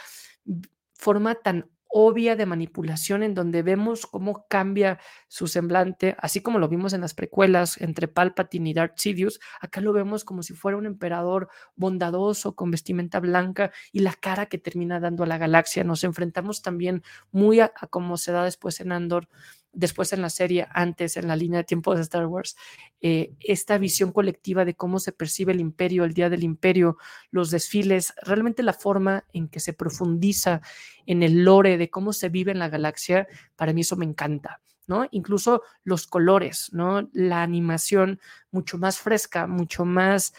forma 0.94 1.36
tan 1.36 1.70
obvia 1.96 2.36
de 2.36 2.48
manipulación 2.48 3.22
en 3.22 3.36
donde 3.36 3.62
vemos 3.62 4.08
cómo 4.08 4.48
cambia 4.50 5.00
su 5.28 5.46
semblante, 5.46 6.16
así 6.18 6.42
como 6.42 6.58
lo 6.58 6.68
vimos 6.68 6.94
en 6.94 7.02
las 7.02 7.14
precuelas 7.14 7.80
entre 7.80 8.08
Palpatine 8.08 8.72
y 8.72 8.74
Darth 8.74 8.98
Sidious, 8.98 9.40
acá 9.62 9.80
lo 9.80 9.94
vemos 9.94 10.26
como 10.26 10.42
si 10.42 10.54
fuera 10.54 10.78
un 10.80 10.88
emperador 10.88 11.50
bondadoso 11.76 12.56
con 12.56 12.72
vestimenta 12.72 13.20
blanca 13.20 13.72
y 13.92 14.00
la 14.00 14.14
cara 14.14 14.48
que 14.48 14.58
termina 14.58 15.00
dando 15.00 15.24
a 15.24 15.28
la 15.28 15.38
galaxia. 15.38 15.84
Nos 15.84 16.04
enfrentamos 16.04 16.64
también 16.64 17.04
muy 17.32 17.60
a, 17.60 17.72
a 17.80 18.18
se 18.18 18.32
da 18.32 18.44
después 18.44 18.80
en 18.80 18.92
Andor 18.92 19.28
después 19.74 20.14
en 20.14 20.22
la 20.22 20.30
serie, 20.30 20.68
antes 20.72 21.18
en 21.18 21.28
la 21.28 21.36
línea 21.36 21.58
de 21.60 21.64
tiempo 21.64 21.96
de 21.96 22.02
Star 22.02 22.28
Wars, 22.28 22.56
eh, 23.02 23.34
esta 23.40 23.78
visión 23.78 24.12
colectiva 24.12 24.64
de 24.66 24.76
cómo 24.76 25.00
se 25.00 25.12
percibe 25.12 25.52
el 25.52 25.60
imperio, 25.60 26.06
el 26.06 26.14
día 26.14 26.30
del 26.30 26.44
imperio, 26.44 26.98
los 27.32 27.52
desfiles, 27.52 28.14
realmente 28.22 28.64
la 28.64 28.74
forma 28.74 29.26
en 29.34 29.50
que 29.50 29.60
se 29.60 29.74
profundiza 29.74 30.62
en 31.06 31.24
el 31.24 31.44
lore 31.44 31.78
de 31.78 31.90
cómo 31.90 32.14
se 32.14 32.30
vive 32.30 32.52
en 32.52 32.60
la 32.60 32.70
galaxia, 32.70 33.28
para 33.56 33.74
mí 33.74 33.82
eso 33.82 33.96
me 33.96 34.06
encanta. 34.06 34.62
¿no? 34.86 35.08
Incluso 35.12 35.64
los 35.86 36.08
colores, 36.08 36.70
¿no? 36.74 37.10
La 37.14 37.42
animación 37.42 38.20
mucho 38.52 38.78
más 38.78 39.00
fresca, 39.00 39.48
mucho 39.48 39.86
más 39.86 40.34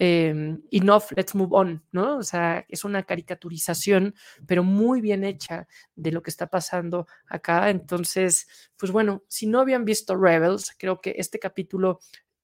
eh, 0.00 0.56
enough, 0.70 1.10
let's 1.16 1.34
move 1.34 1.50
on, 1.50 1.84
¿no? 1.90 2.18
O 2.18 2.22
sea, 2.22 2.64
es 2.68 2.84
una 2.84 3.02
caricaturización, 3.02 4.14
pero 4.46 4.62
muy 4.62 5.00
bien 5.00 5.24
hecha 5.24 5.66
de 5.96 6.12
lo 6.12 6.22
que 6.22 6.30
está 6.30 6.46
pasando 6.46 7.08
acá. 7.26 7.68
Entonces, 7.68 8.46
pues 8.76 8.92
bueno, 8.92 9.24
si 9.28 9.48
no 9.48 9.60
habían 9.60 9.84
visto 9.84 10.16
Rebels, 10.16 10.72
creo 10.78 11.00
que 11.00 11.16
este 11.18 11.40
capítulo 11.40 11.98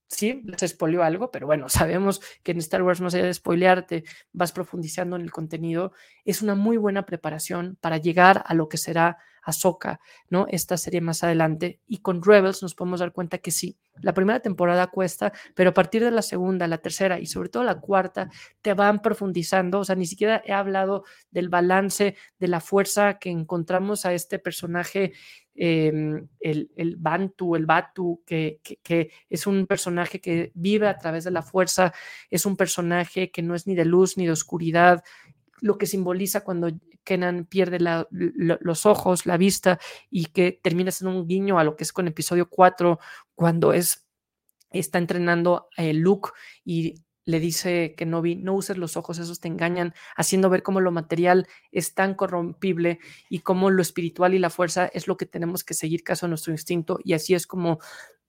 sí, 0.07 0.41
les 0.45 0.69
spoileó 0.71 1.03
algo, 1.03 1.31
pero 1.31 1.47
bueno, 1.47 1.69
sabemos 1.69 2.21
que 2.43 2.51
en 2.51 2.57
Star 2.59 2.83
Wars, 2.83 2.99
más 2.99 3.15
allá 3.15 3.25
de 3.25 3.33
spoilearte, 3.33 4.03
vas 4.33 4.51
profundizando 4.51 5.15
en 5.15 5.21
el 5.21 5.31
contenido. 5.31 5.93
Es 6.25 6.41
una 6.41 6.55
muy 6.55 6.75
buena 6.75 7.05
preparación 7.05 7.77
para 7.79 7.97
llegar 7.97 8.43
a 8.45 8.53
lo 8.53 8.67
que 8.67 8.77
será 8.77 9.17
Ahsoka, 9.45 9.99
¿no? 10.29 10.47
Esta 10.49 10.77
serie 10.77 11.01
más 11.01 11.23
adelante. 11.23 11.79
Y 11.87 11.99
con 11.99 12.21
Rebels 12.21 12.61
nos 12.61 12.75
podemos 12.75 12.99
dar 12.99 13.13
cuenta 13.13 13.37
que 13.37 13.51
sí, 13.51 13.77
la 14.01 14.13
primera 14.13 14.41
temporada 14.41 14.87
cuesta, 14.87 15.31
pero 15.53 15.69
a 15.69 15.73
partir 15.73 16.03
de 16.03 16.11
la 16.11 16.21
segunda, 16.21 16.67
la 16.67 16.79
tercera 16.79 17.19
y 17.19 17.27
sobre 17.27 17.49
todo 17.49 17.63
la 17.63 17.79
cuarta, 17.79 18.29
te 18.61 18.73
van 18.73 19.01
profundizando. 19.01 19.79
O 19.79 19.85
sea, 19.85 19.95
ni 19.95 20.05
siquiera 20.05 20.41
he 20.45 20.51
hablado 20.51 21.03
del 21.31 21.49
balance, 21.49 22.15
de 22.39 22.47
la 22.47 22.59
fuerza 22.59 23.19
que 23.19 23.29
encontramos 23.29 24.05
a 24.05 24.13
este 24.13 24.39
personaje 24.39 25.13
Em, 25.57 26.27
el, 26.41 26.69
el, 26.75 26.97
Bantu, 26.97 27.55
el 27.55 27.65
Batu, 27.65 28.21
que, 28.25 28.59
que, 28.83 29.11
es 29.29 29.47
un 29.47 29.67
personaje 29.67 30.19
que 30.19 30.51
vive 30.53 30.85
a 30.89 30.97
través 30.97 31.23
de 31.23 31.31
la 31.31 31.41
fuerza, 31.41 31.93
es 32.29 32.45
un 32.45 32.57
personaje 32.57 33.31
que 33.31 33.41
no 33.41 33.55
es 33.55 33.65
ni 33.65 33.73
de 33.73 33.85
luz 33.85 34.17
ni 34.17 34.25
de 34.25 34.33
oscuridad, 34.33 35.01
lo 35.61 35.77
que 35.77 35.85
simboliza 35.85 36.43
cuando 36.43 36.69
Kenan 37.05 37.45
pierde 37.45 37.79
los 38.09 38.85
ojos, 38.85 39.25
la 39.25 39.37
vista 39.37 39.79
y 40.09 40.25
que 40.25 40.51
termina 40.51 40.91
siendo 40.91 41.17
un 41.17 41.27
guiño 41.27 41.57
a 41.57 41.63
lo 41.63 41.77
que 41.77 41.85
es 41.85 41.93
con 41.93 42.07
episodio 42.07 42.49
4, 42.49 42.99
cuando 43.35 43.71
es, 43.71 44.05
está 44.71 44.97
entrenando 44.97 45.69
a 45.77 45.83
Luke 45.93 46.31
y 46.65 46.95
le 47.25 47.39
dice 47.39 47.95
que 47.97 48.05
no 48.05 48.21
vi, 48.21 48.35
no 48.35 48.53
uses 48.53 48.77
los 48.77 48.97
ojos, 48.97 49.17
esos 49.17 49.39
te 49.39 49.47
engañan, 49.47 49.93
haciendo 50.15 50.49
ver 50.49 50.61
cómo 50.61 50.79
lo 50.79 50.91
material 50.91 51.47
es 51.71 51.95
tan 51.95 52.13
corrompible 52.13 52.99
y 53.29 53.39
cómo 53.39 53.71
lo 53.71 53.81
espiritual 53.81 54.33
y 54.33 54.39
la 54.39 54.51
fuerza 54.51 54.85
es 54.87 55.07
lo 55.07 55.17
que 55.17 55.25
tenemos 55.25 55.63
que 55.63 55.73
seguir 55.73 56.03
caso 56.03 56.27
a 56.27 56.29
nuestro 56.29 56.53
instinto. 56.53 56.99
Y 57.03 57.13
así 57.13 57.33
es 57.33 57.47
como, 57.47 57.79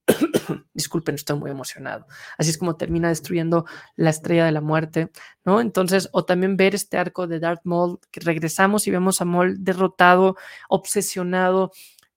disculpen, 0.74 1.16
estoy 1.16 1.38
muy 1.38 1.50
emocionado, 1.50 2.06
así 2.38 2.50
es 2.50 2.58
como 2.58 2.76
termina 2.76 3.08
destruyendo 3.08 3.64
la 3.96 4.10
estrella 4.10 4.44
de 4.44 4.52
la 4.52 4.60
muerte, 4.60 5.10
¿no? 5.44 5.60
Entonces, 5.60 6.08
o 6.12 6.24
también 6.24 6.56
ver 6.56 6.74
este 6.74 6.98
arco 6.98 7.26
de 7.26 7.40
Darth 7.40 7.62
Maul, 7.64 7.98
que 8.10 8.20
regresamos 8.20 8.86
y 8.86 8.90
vemos 8.90 9.20
a 9.20 9.24
Maul 9.24 9.64
derrotado, 9.64 10.36
obsesionado 10.68 11.72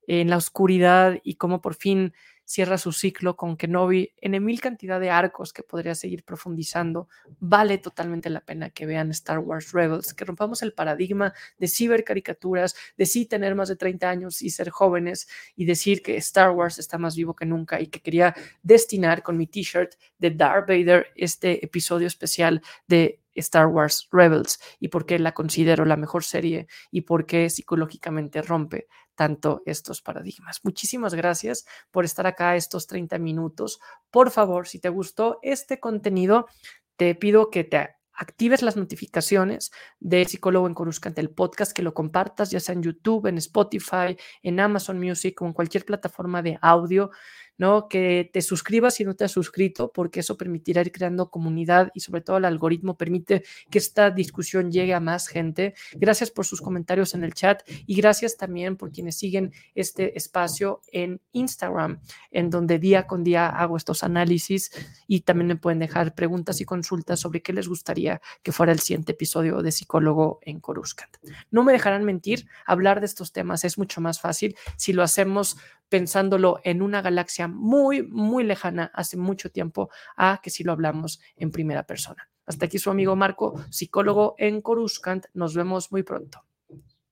en 0.07 0.29
la 0.29 0.37
oscuridad 0.37 1.19
y 1.23 1.35
cómo 1.35 1.61
por 1.61 1.75
fin 1.75 2.13
cierra 2.49 2.79
su 2.79 2.91
ciclo 2.91 3.35
con 3.35 3.57
Kenobi 3.57 4.11
en 4.17 4.43
mil 4.43 4.59
cantidad 4.59 4.99
de 4.99 5.11
arcos 5.11 5.53
que 5.53 5.61
podría 5.61 5.93
seguir 5.93 6.23
profundizando. 6.23 7.07
Vale 7.39 7.77
totalmente 7.77 8.31
la 8.31 8.41
pena 8.41 8.71
que 8.71 8.87
vean 8.87 9.11
Star 9.11 9.37
Wars 9.37 9.71
Rebels, 9.71 10.15
que 10.15 10.25
rompamos 10.25 10.63
el 10.63 10.73
paradigma 10.73 11.31
de 11.59 11.67
cibercaricaturas, 11.67 12.75
de 12.97 13.05
sí 13.05 13.27
tener 13.27 13.53
más 13.53 13.69
de 13.69 13.75
30 13.75 14.09
años 14.09 14.41
y 14.41 14.49
ser 14.49 14.71
jóvenes 14.71 15.29
y 15.55 15.65
decir 15.65 16.01
que 16.01 16.17
Star 16.17 16.49
Wars 16.49 16.79
está 16.79 16.97
más 16.97 17.15
vivo 17.15 17.35
que 17.35 17.45
nunca 17.45 17.79
y 17.79 17.85
que 17.85 18.01
quería 18.01 18.33
destinar 18.63 19.21
con 19.21 19.37
mi 19.37 19.45
t-shirt 19.45 19.93
de 20.17 20.31
Darth 20.31 20.67
Vader 20.67 21.05
este 21.15 21.63
episodio 21.63 22.07
especial 22.07 22.63
de 22.87 23.21
Star 23.35 23.67
Wars 23.67 24.07
Rebels 24.11 24.59
y 24.79 24.87
por 24.87 25.05
qué 25.05 25.19
la 25.19 25.33
considero 25.33 25.85
la 25.85 25.97
mejor 25.97 26.23
serie 26.23 26.67
y 26.89 27.01
por 27.01 27.27
qué 27.27 27.49
psicológicamente 27.51 28.41
rompe 28.41 28.87
tanto 29.19 29.61
estos 29.65 30.01
paradigmas. 30.01 30.61
Muchísimas 30.63 31.13
gracias 31.13 31.65
por 31.91 32.05
estar 32.05 32.25
acá 32.25 32.55
estos 32.55 32.87
30 32.87 33.19
minutos. 33.19 33.81
Por 34.11 34.31
favor, 34.31 34.65
si 34.65 34.79
te 34.79 34.87
gustó 34.87 35.39
este 35.41 35.77
contenido, 35.77 36.47
te 36.95 37.15
pido 37.15 37.49
que 37.49 37.65
te 37.65 37.89
actives 38.13 38.61
las 38.61 38.77
notificaciones 38.77 39.71
de 39.99 40.23
Psicólogo 40.23 40.67
en 40.67 40.73
Coruscant, 40.73 41.19
el 41.19 41.31
podcast, 41.31 41.73
que 41.73 41.81
lo 41.81 41.93
compartas 41.93 42.49
ya 42.49 42.61
sea 42.61 42.71
en 42.75 42.81
YouTube, 42.81 43.27
en 43.27 43.37
Spotify, 43.39 44.15
en 44.41 44.61
Amazon 44.61 44.97
Music 44.97 45.41
o 45.41 45.47
en 45.47 45.51
cualquier 45.51 45.83
plataforma 45.83 46.41
de 46.41 46.57
audio. 46.61 47.11
¿No? 47.59 47.87
Que 47.87 48.27
te 48.33 48.41
suscribas 48.41 48.95
si 48.95 49.05
no 49.05 49.15
te 49.15 49.25
has 49.25 49.31
suscrito, 49.31 49.91
porque 49.93 50.21
eso 50.21 50.37
permitirá 50.37 50.81
ir 50.81 50.91
creando 50.91 51.29
comunidad 51.29 51.91
y 51.93 51.99
sobre 51.99 52.21
todo 52.21 52.37
el 52.37 52.45
algoritmo 52.45 52.97
permite 52.97 53.43
que 53.69 53.77
esta 53.77 54.09
discusión 54.09 54.71
llegue 54.71 54.95
a 54.95 54.99
más 54.99 55.27
gente. 55.27 55.75
Gracias 55.93 56.31
por 56.31 56.45
sus 56.45 56.61
comentarios 56.61 57.13
en 57.13 57.23
el 57.23 57.33
chat 57.33 57.61
y 57.85 57.95
gracias 57.95 58.37
también 58.37 58.77
por 58.77 58.91
quienes 58.91 59.17
siguen 59.17 59.51
este 59.75 60.17
espacio 60.17 60.81
en 60.91 61.21
Instagram, 61.33 61.99
en 62.31 62.49
donde 62.49 62.79
día 62.79 63.05
con 63.05 63.23
día 63.23 63.47
hago 63.47 63.77
estos 63.77 64.03
análisis 64.03 64.71
y 65.05 65.21
también 65.21 65.47
me 65.47 65.55
pueden 65.57 65.79
dejar 65.79 66.15
preguntas 66.15 66.61
y 66.61 66.65
consultas 66.65 67.19
sobre 67.19 67.41
qué 67.41 67.51
les 67.51 67.67
gustaría 67.67 68.21
que 68.41 68.53
fuera 68.53 68.71
el 68.71 68.79
siguiente 68.79 69.11
episodio 69.11 69.61
de 69.61 69.73
Psicólogo 69.73 70.39
en 70.43 70.61
Coruscant. 70.61 71.17
No 71.51 71.65
me 71.65 71.73
dejarán 71.73 72.05
mentir, 72.05 72.47
hablar 72.65 73.01
de 73.01 73.05
estos 73.05 73.33
temas 73.33 73.65
es 73.65 73.77
mucho 73.77 73.99
más 73.99 74.21
fácil 74.21 74.55
si 74.77 74.93
lo 74.93 75.03
hacemos 75.03 75.57
pensándolo 75.89 76.59
en 76.63 76.81
una 76.81 77.01
galaxia 77.01 77.47
muy, 77.47 78.03
muy 78.03 78.43
lejana 78.43 78.91
hace 78.93 79.17
mucho 79.17 79.51
tiempo 79.51 79.89
a 80.15 80.39
que 80.41 80.49
si 80.49 80.63
lo 80.63 80.71
hablamos 80.71 81.19
en 81.35 81.51
primera 81.51 81.83
persona. 81.83 82.29
Hasta 82.45 82.65
aquí 82.65 82.79
su 82.79 82.89
amigo 82.89 83.15
Marco, 83.15 83.61
psicólogo 83.69 84.35
en 84.37 84.61
Coruscant. 84.61 85.25
Nos 85.33 85.53
vemos 85.53 85.91
muy 85.91 86.03
pronto. 86.03 86.43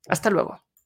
Hasta 0.07 0.29
luego. 0.29 0.66